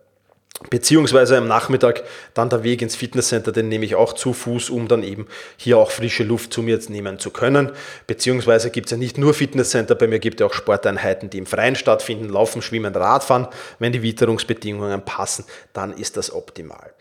Beziehungsweise 0.69 1.37
am 1.37 1.47
Nachmittag 1.47 2.03
dann 2.33 2.49
der 2.49 2.63
Weg 2.63 2.81
ins 2.81 2.95
Fitnesscenter, 2.95 3.53
den 3.53 3.69
nehme 3.69 3.85
ich 3.85 3.95
auch 3.95 4.11
zu 4.11 4.33
Fuß, 4.33 4.69
um 4.69 4.89
dann 4.89 5.03
eben 5.03 5.27
hier 5.55 5.77
auch 5.77 5.89
frische 5.89 6.23
Luft 6.23 6.51
zu 6.51 6.61
mir 6.61 6.77
nehmen 6.89 7.17
zu 7.17 7.31
können. 7.31 7.71
Beziehungsweise 8.07 8.69
gibt 8.69 8.87
es 8.87 8.91
ja 8.91 8.97
nicht 8.97 9.17
nur 9.17 9.33
Fitnesscenter, 9.33 9.95
bei 9.95 10.07
mir 10.07 10.19
gibt 10.19 10.41
es 10.41 10.45
auch 10.45 10.53
Sporteinheiten, 10.53 11.29
die 11.29 11.37
im 11.37 11.45
Freien 11.45 11.75
stattfinden, 11.75 12.27
Laufen, 12.27 12.61
Schwimmen, 12.61 12.93
Radfahren. 12.93 13.47
Wenn 13.79 13.93
die 13.93 14.03
Witterungsbedingungen 14.03 15.01
passen, 15.05 15.45
dann 15.71 15.93
ist 15.93 16.17
das 16.17 16.33
optimal. 16.33 16.93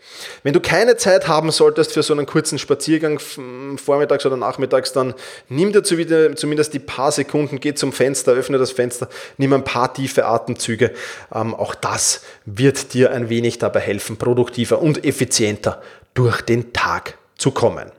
Wenn 0.43 0.53
du 0.53 0.59
keine 0.59 0.97
Zeit 0.97 1.27
haben 1.27 1.51
solltest 1.51 1.93
für 1.93 2.03
so 2.03 2.13
einen 2.13 2.25
kurzen 2.25 2.59
Spaziergang 2.59 3.19
vormittags 3.19 4.25
oder 4.25 4.37
nachmittags, 4.37 4.93
dann 4.93 5.13
nimm 5.49 5.71
dir 5.71 5.83
zumindest 5.83 6.73
die 6.73 6.79
paar 6.79 7.11
Sekunden, 7.11 7.59
geh 7.59 7.73
zum 7.73 7.93
Fenster, 7.93 8.33
öffne 8.33 8.57
das 8.57 8.71
Fenster, 8.71 9.09
nimm 9.37 9.53
ein 9.53 9.63
paar 9.63 9.93
tiefe 9.93 10.25
Atemzüge. 10.25 10.91
Ähm, 11.33 11.53
auch 11.53 11.75
das 11.75 12.21
wird 12.45 12.93
dir 12.93 13.11
ein 13.11 13.29
wenig 13.29 13.59
dabei 13.59 13.81
helfen, 13.81 14.17
produktiver 14.17 14.81
und 14.81 15.05
effizienter 15.05 15.81
durch 16.13 16.41
den 16.41 16.73
Tag 16.73 17.17
zu 17.37 17.51
kommen. 17.51 17.91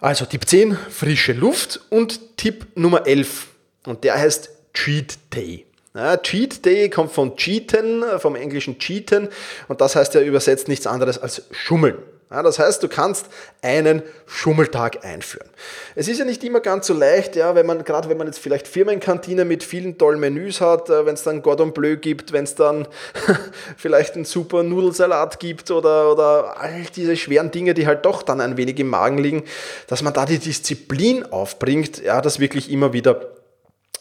Also 0.00 0.24
Tipp 0.24 0.48
10, 0.48 0.76
frische 0.90 1.32
Luft 1.32 1.80
und 1.90 2.36
Tipp 2.36 2.66
Nummer 2.74 3.06
11 3.06 3.46
und 3.86 4.02
der 4.04 4.18
heißt 4.18 4.50
Cheat 4.74 5.18
Day. 5.34 5.66
Ja, 5.94 6.16
Cheat 6.16 6.64
Day 6.64 6.88
kommt 6.88 7.12
von 7.12 7.36
Cheaten, 7.36 8.02
vom 8.18 8.34
englischen 8.34 8.78
Cheaten 8.78 9.28
und 9.68 9.80
das 9.82 9.94
heißt 9.94 10.14
ja 10.14 10.22
übersetzt 10.22 10.68
nichts 10.68 10.86
anderes 10.86 11.18
als 11.18 11.42
Schummeln. 11.50 11.98
Ja, 12.30 12.42
das 12.42 12.58
heißt, 12.58 12.82
du 12.82 12.88
kannst 12.88 13.26
einen 13.60 14.00
Schummeltag 14.24 15.04
einführen. 15.04 15.50
Es 15.94 16.08
ist 16.08 16.18
ja 16.18 16.24
nicht 16.24 16.42
immer 16.44 16.60
ganz 16.60 16.86
so 16.86 16.94
leicht, 16.94 17.36
ja, 17.36 17.54
wenn 17.54 17.66
man, 17.66 17.84
gerade 17.84 18.08
wenn 18.08 18.16
man 18.16 18.26
jetzt 18.26 18.38
vielleicht 18.38 18.66
Firmenkantine 18.66 19.44
mit 19.44 19.62
vielen 19.62 19.98
tollen 19.98 20.18
Menüs 20.18 20.62
hat, 20.62 20.88
äh, 20.88 21.04
wenn 21.04 21.12
es 21.12 21.24
dann 21.24 21.42
Gordon 21.42 21.74
Bleu 21.74 21.98
gibt, 21.98 22.32
wenn 22.32 22.44
es 22.44 22.54
dann 22.54 22.88
vielleicht 23.76 24.14
einen 24.14 24.24
super 24.24 24.62
Nudelsalat 24.62 25.40
gibt 25.40 25.70
oder, 25.70 26.10
oder 26.10 26.58
all 26.58 26.84
diese 26.96 27.18
schweren 27.18 27.50
Dinge, 27.50 27.74
die 27.74 27.86
halt 27.86 28.06
doch 28.06 28.22
dann 28.22 28.40
ein 28.40 28.56
wenig 28.56 28.78
im 28.80 28.88
Magen 28.88 29.18
liegen, 29.18 29.44
dass 29.88 30.00
man 30.00 30.14
da 30.14 30.24
die 30.24 30.38
Disziplin 30.38 31.30
aufbringt, 31.30 32.02
ja, 32.02 32.22
das 32.22 32.40
wirklich 32.40 32.70
immer 32.70 32.94
wieder 32.94 33.41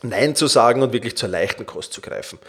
Nein 0.01 0.35
zu 0.35 0.47
sagen 0.47 0.81
und 0.81 0.93
wirklich 0.93 1.15
zur 1.15 1.29
leichten 1.29 1.65
Kost 1.65 1.93
zu 1.93 2.01
greifen. 2.01 2.39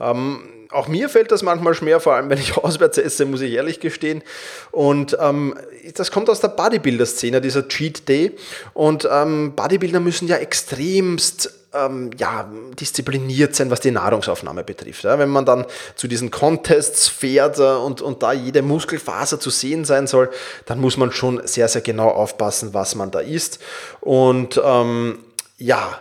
Ähm, 0.00 0.40
auch 0.70 0.88
mir 0.88 1.08
fällt 1.08 1.30
das 1.30 1.42
manchmal 1.42 1.74
schwer, 1.74 2.00
vor 2.00 2.14
allem 2.14 2.30
wenn 2.30 2.38
ich 2.38 2.56
auswärts 2.64 2.98
esse, 2.98 3.26
muss 3.26 3.40
ich 3.40 3.52
ehrlich 3.52 3.80
gestehen. 3.80 4.22
Und 4.70 5.16
ähm, 5.20 5.54
das 5.94 6.10
kommt 6.10 6.30
aus 6.30 6.40
der 6.40 6.48
Bodybuilder-Szene, 6.48 7.40
dieser 7.40 7.68
Cheat 7.68 8.08
Day. 8.08 8.36
Und 8.72 9.08
ähm, 9.10 9.54
Bodybuilder 9.54 10.00
müssen 10.00 10.28
ja 10.28 10.36
extremst 10.36 11.52
ähm, 11.74 12.10
ja, 12.18 12.50
diszipliniert 12.80 13.54
sein, 13.54 13.70
was 13.70 13.80
die 13.80 13.90
Nahrungsaufnahme 13.90 14.64
betrifft. 14.64 15.04
Ja, 15.04 15.18
wenn 15.18 15.28
man 15.28 15.44
dann 15.44 15.66
zu 15.96 16.08
diesen 16.08 16.30
Contests 16.30 17.08
fährt 17.08 17.58
äh, 17.58 17.62
und, 17.62 18.00
und 18.00 18.22
da 18.22 18.32
jede 18.32 18.62
Muskelfaser 18.62 19.40
zu 19.40 19.50
sehen 19.50 19.84
sein 19.84 20.06
soll, 20.06 20.30
dann 20.66 20.80
muss 20.80 20.96
man 20.96 21.12
schon 21.12 21.46
sehr, 21.46 21.68
sehr 21.68 21.82
genau 21.82 22.08
aufpassen, 22.08 22.72
was 22.74 22.94
man 22.94 23.10
da 23.10 23.20
isst. 23.20 23.58
Und 24.00 24.60
ähm, 24.64 25.18
ja, 25.58 26.00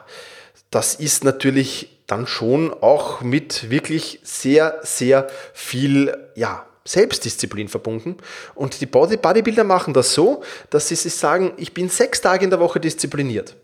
das 0.74 0.96
ist 0.96 1.24
natürlich 1.24 1.90
dann 2.08 2.28
schon 2.28 2.74
auch 2.74 3.22
mit 3.22 3.70
wirklich 3.70 4.20
sehr, 4.24 4.80
sehr 4.84 5.28
viel, 5.54 6.18
ja, 6.36 6.66
Selbstdisziplin 6.86 7.70
verbunden. 7.70 8.18
Und 8.56 8.82
die 8.82 8.86
Bodybuilder 8.86 9.64
machen 9.64 9.94
das 9.94 10.14
so, 10.14 10.44
dass 10.70 10.90
sie 10.90 10.96
sich 10.96 11.16
sagen, 11.16 11.54
ich 11.58 11.74
bin 11.74 11.90
sechs 11.90 12.20
Tage 12.20 12.44
in 12.44 12.50
der 12.50 12.60
Woche 12.60 12.80
diszipliniert. 12.80 13.56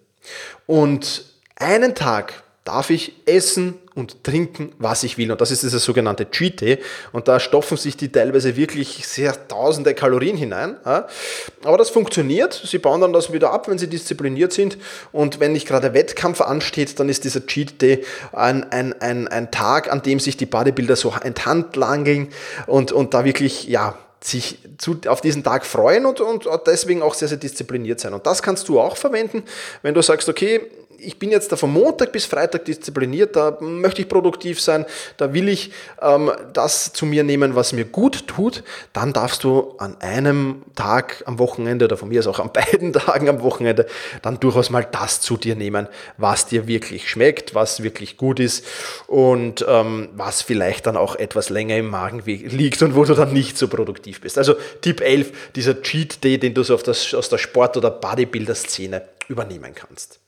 Und 0.68 1.26
einen 1.56 1.96
Tag 1.96 2.44
darf 2.70 2.92
ich 2.92 3.14
essen 3.26 3.80
und 3.96 4.24
trinken, 4.24 4.74
was 4.78 5.02
ich 5.02 5.18
will. 5.18 5.32
Und 5.32 5.42
das 5.42 5.50
ist 5.50 5.64
dieser 5.64 5.80
sogenannte 5.80 6.30
Cheat 6.30 6.62
Day. 6.62 6.78
Und 7.12 7.28
da 7.28 7.40
stoffen 7.40 7.78
sich 7.78 7.98
die 7.98 8.12
teilweise 8.12 8.56
wirklich 8.56 9.08
sehr 9.08 9.48
tausende 9.48 9.96
Kalorien 9.96 10.38
hinein. 10.38 10.78
Aber 10.84 11.78
das 11.80 11.90
funktioniert. 11.90 12.54
Sie 12.54 12.78
bauen 12.78 13.02
dann 13.02 13.12
das 13.12 13.34
wieder 13.34 13.52
ab, 13.52 13.68
wenn 13.68 13.80
sie 13.80 13.88
diszipliniert 13.88 14.54
sind. 14.54 14.78
Und 15.12 15.40
wenn 15.40 15.54
nicht 15.54 15.68
gerade 15.68 15.96
Wettkampf 15.96 16.42
ansteht, 16.42 17.00
dann 17.00 17.10
ist 17.10 17.24
dieser 17.24 17.48
Cheat 17.48 17.82
Day 17.82 18.06
ein, 18.34 18.72
ein, 18.72 18.94
ein, 19.02 19.28
ein 19.28 19.50
Tag, 19.50 19.92
an 19.92 20.04
dem 20.04 20.20
sich 20.20 20.38
die 20.38 20.46
Bodybuilder 20.46 20.96
so 20.96 21.12
enthandlangeln 21.24 22.30
und, 22.68 22.92
und 22.92 23.16
da 23.16 23.26
wirklich, 23.26 23.68
ja, 23.68 23.98
sich 24.22 24.60
zu, 24.78 25.00
auf 25.08 25.22
diesen 25.22 25.44
Tag 25.44 25.66
freuen 25.66 26.06
und, 26.06 26.22
und 26.22 26.46
deswegen 26.68 27.02
auch 27.02 27.16
sehr, 27.16 27.30
sehr 27.30 27.38
diszipliniert 27.38 28.00
sein. 28.00 28.14
Und 28.14 28.28
das 28.28 28.44
kannst 28.44 28.70
du 28.70 28.80
auch 28.80 28.96
verwenden, 28.96 29.44
wenn 29.82 29.96
du 29.96 30.04
sagst, 30.04 30.30
okay, 30.30 30.62
ich 31.02 31.20
bin 31.20 31.32
jetzt 31.32 31.52
da 31.52 31.56
von 31.56 31.72
Montag 31.72 32.12
bis 32.12 32.26
Freitag 32.26 32.66
diszipliniert, 32.66 33.36
da 33.36 33.58
möchte 33.60 34.02
ich 34.02 34.10
produktiv 34.10 34.62
sein, 34.62 34.86
da 35.18 35.34
will 35.34 35.50
ich 35.50 35.72
ähm, 36.02 36.32
das 36.54 36.94
zu 36.94 37.06
mir 37.06 37.24
nehmen, 37.24 37.56
was 37.56 37.74
mir 37.74 37.86
gut 37.86 38.28
tut, 38.28 38.64
dann 38.94 39.14
darfst 39.14 39.44
du 39.44 39.76
an 39.78 39.98
einem 40.02 40.64
Tag 40.76 41.24
am 41.26 41.40
Wochenende 41.40 41.86
oder 41.86 41.98
von 41.98 42.10
mir 42.10 42.20
aus 42.20 42.28
auch 42.28 42.40
an 42.40 42.52
beiden 42.54 42.94
Tagen 42.94 43.30
am 43.30 43.42
Wochenende 43.42 43.86
dann 44.22 44.40
durchaus 44.40 44.70
mal 44.70 44.88
das 44.90 45.22
zu 45.22 45.38
dir 45.38 45.56
nehmen, 45.56 45.88
was 46.18 46.46
dir 46.46 46.68
wirklich 46.68 47.10
schmeckt, 47.10 47.56
was 47.56 47.84
wirklich 47.84 48.18
gut 48.18 48.40
ist 48.40 48.66
und 49.08 49.66
ähm, 49.68 50.10
was 50.14 50.42
vielleicht 50.42 50.88
dann 50.88 50.98
auch 50.98 51.16
etwas 51.16 51.50
länger 51.50 51.78
im 51.78 51.90
Magen 51.90 52.22
liegt 52.26 52.82
und 52.82 52.96
wo 52.96 53.04
du 53.06 53.14
dann 53.14 53.34
nicht 53.34 53.58
so 53.58 53.68
produktiv 53.68 54.22
bist. 54.22 54.38
Also 54.38 54.56
Tipp 54.82 55.02
11, 55.02 55.32
dieser 55.56 55.82
Cheat 55.82 56.24
Day, 56.24 56.38
den 56.38 56.54
du 56.54 56.64
so 56.64 56.76
das, 56.78 57.14
aus 57.14 57.30
der 57.30 57.38
Sport- 57.38 57.78
oder 57.78 57.92
Bodybuilder-Szene 57.92 59.02
übernehmen 59.28 59.74
kannst. 59.74 60.20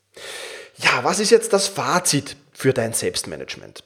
Ja, 0.82 1.04
was 1.04 1.20
ist 1.20 1.30
jetzt 1.30 1.54
das 1.54 1.68
Fazit 1.68 2.36
für 2.52 2.74
dein 2.74 2.94
Selbstmanagement? 2.94 3.84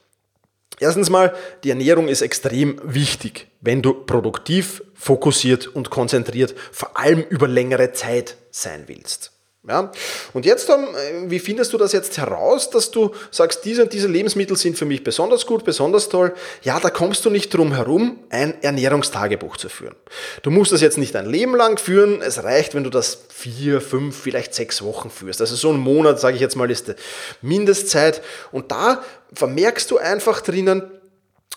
Erstens 0.80 1.10
mal, 1.10 1.34
die 1.64 1.70
Ernährung 1.70 2.08
ist 2.08 2.22
extrem 2.22 2.80
wichtig, 2.84 3.48
wenn 3.62 3.82
du 3.82 3.94
produktiv, 3.94 4.84
fokussiert 4.94 5.68
und 5.68 5.90
konzentriert, 5.90 6.56
vor 6.72 6.98
allem 6.98 7.22
über 7.22 7.48
längere 7.48 7.94
Zeit 7.94 8.36
sein 8.52 8.84
willst. 8.88 9.35
Ja? 9.68 9.92
Und 10.34 10.46
jetzt, 10.46 10.70
dann, 10.70 10.84
äh, 10.84 11.30
wie 11.30 11.40
findest 11.40 11.74
du 11.74 11.78
das 11.78 11.92
jetzt 11.92 12.18
heraus, 12.18 12.70
dass 12.70 12.92
du 12.92 13.12
sagst, 13.32 13.66
diese 13.66 13.84
und 13.84 13.94
diese 13.94 14.08
Lebensmittel 14.08 14.56
sind 14.56 14.78
für 14.78 14.86
mich 14.86 15.04
besonders 15.04 15.46
gut, 15.46 15.64
besonders 15.64 16.10
toll? 16.10 16.34
Ja, 16.62 16.80
da 16.80 16.90
kommst 16.90 17.26
du 17.26 17.30
nicht 17.30 17.54
drum 17.54 17.74
herum, 17.74 18.20
ein 18.30 18.62
Ernährungstagebuch 18.62 19.58
zu 19.58 19.70
führen. 19.70 19.96
Du 20.44 20.52
musst 20.52 20.72
das 20.72 20.82
jetzt 20.82 20.98
nicht 20.98 21.16
ein 21.16 21.26
Leben 21.26 21.56
lang 21.56 21.78
führen, 21.78 22.22
es 22.22 22.44
reicht, 22.44 22.76
wenn 22.76 22.84
du 22.84 22.90
das 22.90 23.26
vier, 23.30 23.82
fünf, 23.82 24.16
vielleicht 24.16 24.54
sechs 24.54 24.84
Wochen 24.84 25.10
führst. 25.10 25.42
Also 25.42 25.56
so 25.56 25.72
ein 25.72 25.80
Monat, 25.80 26.20
sage 26.20 26.36
ich 26.36 26.42
jetzt 26.42 26.56
mal, 26.56 26.70
ist 26.70 26.90
die 26.90 26.94
Mindestzeit. 27.42 28.22
Und 28.52 28.72
da 28.72 29.04
vermerkst 29.34 29.90
du 29.90 29.98
einfach 29.98 30.42
drinnen, 30.42 30.84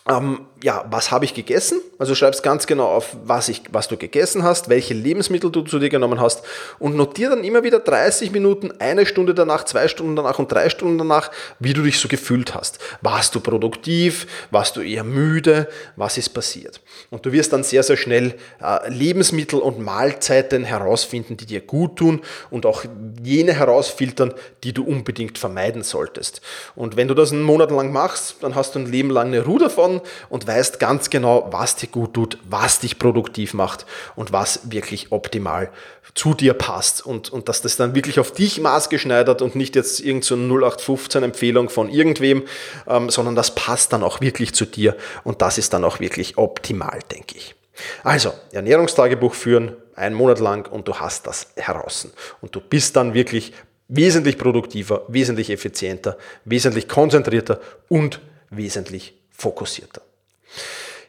ähm, 0.08 0.46
ja, 0.62 0.84
was 0.90 1.10
habe 1.10 1.24
ich 1.24 1.34
gegessen? 1.34 1.80
Also 1.98 2.14
schreibst 2.14 2.42
ganz 2.42 2.66
genau 2.66 2.88
auf, 2.88 3.16
was, 3.24 3.48
ich, 3.48 3.62
was 3.70 3.86
du 3.88 3.96
gegessen 3.96 4.42
hast, 4.42 4.68
welche 4.68 4.94
Lebensmittel 4.94 5.50
du 5.50 5.62
zu 5.62 5.78
dir 5.78 5.88
genommen 5.88 6.20
hast 6.20 6.42
und 6.78 6.96
notier 6.96 7.30
dann 7.30 7.44
immer 7.44 7.62
wieder 7.62 7.78
30 7.78 8.32
Minuten, 8.32 8.72
eine 8.80 9.06
Stunde 9.06 9.34
danach, 9.34 9.64
zwei 9.64 9.86
Stunden 9.86 10.16
danach 10.16 10.38
und 10.38 10.50
drei 10.50 10.68
Stunden 10.68 10.98
danach, 10.98 11.30
wie 11.60 11.74
du 11.74 11.82
dich 11.82 12.00
so 12.00 12.08
gefühlt 12.08 12.54
hast. 12.54 12.78
Warst 13.02 13.34
du 13.34 13.40
produktiv? 13.40 14.26
Warst 14.50 14.76
du 14.76 14.80
eher 14.80 15.04
müde? 15.04 15.68
Was 15.96 16.18
ist 16.18 16.30
passiert? 16.30 16.80
Und 17.10 17.24
du 17.24 17.32
wirst 17.32 17.52
dann 17.52 17.62
sehr, 17.62 17.84
sehr 17.84 17.96
schnell 17.96 18.34
äh, 18.60 18.88
Lebensmittel 18.90 19.60
und 19.60 19.78
Mahlzeiten 19.78 20.64
herausfinden, 20.64 21.36
die 21.36 21.46
dir 21.46 21.60
gut 21.60 21.96
tun 21.96 22.20
und 22.50 22.66
auch 22.66 22.84
jene 23.22 23.52
herausfiltern, 23.52 24.34
die 24.64 24.72
du 24.72 24.84
unbedingt 24.84 25.38
vermeiden 25.38 25.82
solltest. 25.82 26.40
Und 26.74 26.96
wenn 26.96 27.06
du 27.06 27.14
das 27.14 27.32
einen 27.32 27.42
Monat 27.42 27.70
lang 27.70 27.92
machst, 27.92 28.36
dann 28.40 28.56
hast 28.56 28.74
du 28.74 28.80
ein 28.80 28.86
Leben 28.86 29.10
lang 29.10 29.28
eine 29.28 29.44
Ruhe 29.44 29.60
davon 29.60 30.00
und 30.28 30.47
weißt 30.48 30.80
ganz 30.80 31.10
genau, 31.10 31.48
was 31.52 31.76
dir 31.76 31.88
gut 31.88 32.14
tut, 32.14 32.38
was 32.48 32.80
dich 32.80 32.98
produktiv 32.98 33.54
macht 33.54 33.86
und 34.16 34.32
was 34.32 34.72
wirklich 34.72 35.12
optimal 35.12 35.70
zu 36.14 36.34
dir 36.34 36.54
passt 36.54 37.04
und, 37.04 37.30
und 37.30 37.48
dass 37.48 37.62
das 37.62 37.76
dann 37.76 37.94
wirklich 37.94 38.18
auf 38.18 38.32
dich 38.32 38.60
maßgeschneidert 38.60 39.42
und 39.42 39.54
nicht 39.54 39.76
jetzt 39.76 40.00
irgendeine 40.00 40.24
so 40.24 40.34
0815 40.34 41.22
Empfehlung 41.22 41.68
von 41.68 41.88
irgendwem, 41.88 42.44
ähm, 42.88 43.10
sondern 43.10 43.36
das 43.36 43.54
passt 43.54 43.92
dann 43.92 44.02
auch 44.02 44.20
wirklich 44.20 44.54
zu 44.54 44.64
dir 44.64 44.96
und 45.22 45.42
das 45.42 45.58
ist 45.58 45.72
dann 45.72 45.84
auch 45.84 46.00
wirklich 46.00 46.38
optimal, 46.38 46.98
denke 47.12 47.36
ich. 47.36 47.54
Also, 48.02 48.32
Ernährungstagebuch 48.50 49.34
führen, 49.34 49.76
einen 49.94 50.16
Monat 50.16 50.40
lang 50.40 50.68
und 50.68 50.88
du 50.88 50.96
hast 50.96 51.26
das 51.26 51.48
heraus. 51.56 52.08
Und 52.40 52.54
du 52.56 52.60
bist 52.60 52.96
dann 52.96 53.14
wirklich 53.14 53.52
wesentlich 53.86 54.38
produktiver, 54.38 55.04
wesentlich 55.08 55.50
effizienter, 55.50 56.18
wesentlich 56.44 56.88
konzentrierter 56.88 57.60
und 57.88 58.20
wesentlich 58.50 59.14
fokussierter. 59.30 60.02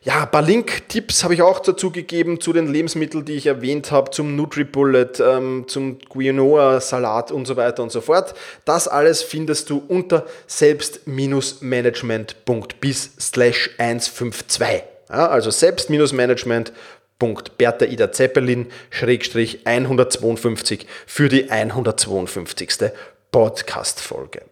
Ja, 0.02 0.24
ein 0.24 0.32
paar 0.32 0.44
Link-Tipps 0.44 1.26
habe 1.26 1.34
ich 1.34 1.42
auch 1.42 1.60
dazu 1.60 1.92
gegeben 1.92 2.40
zu 2.40 2.54
den 2.54 2.72
Lebensmitteln, 2.72 3.26
die 3.26 3.34
ich 3.34 3.48
erwähnt 3.48 3.92
habe, 3.92 4.12
zum 4.12 4.38
NutriBullet, 4.38 5.20
ähm, 5.20 5.66
zum 5.68 6.00
Quinoa-Salat 6.00 7.34
und 7.34 7.46
so 7.46 7.58
weiter 7.58 7.84
und 7.84 7.92
so 7.92 8.00
fort. 8.00 8.34
Das 8.64 8.88
alles 8.88 9.22
findest 9.22 9.70
du 9.70 9.84
unter 9.90 10.26
selbst-management.bis 10.48 13.12
slash 13.20 13.72
152. 13.78 14.84
Ja, 15.10 15.28
also 15.28 15.52
selbst-management.bertha 15.52 17.86
Ida 17.86 18.14
Zeppelin 18.14 18.68
schrägstrich 18.92 19.68
152 19.68 20.88
für 21.08 21.28
die 21.28 21.52
152. 21.52 22.92
Podcast-Folge. 23.32 24.49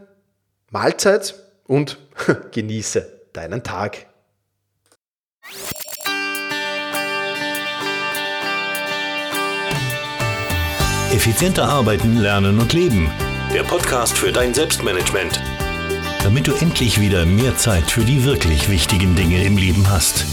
Mahlzeit, 0.71 1.35
und 1.67 1.99
genieße 2.53 3.23
deinen 3.33 3.65
Tag. 3.65 4.07
Effizienter 11.11 11.65
arbeiten, 11.65 12.19
lernen 12.19 12.61
und 12.61 12.73
leben. 12.73 13.11
Der 13.53 13.65
Podcast 13.65 14.17
für 14.17 14.31
dein 14.31 14.55
Selbstmanagement. 14.55 15.43
Damit 16.23 16.47
du 16.47 16.53
endlich 16.55 17.01
wieder 17.01 17.27
mehr 17.27 17.57
Zeit 17.57 17.91
für 17.91 18.05
die 18.05 18.23
wirklich 18.23 18.71
wichtigen 18.71 19.17
Dinge 19.17 19.43
im 19.43 19.57
Leben 19.57 19.91
hast. 19.91 20.25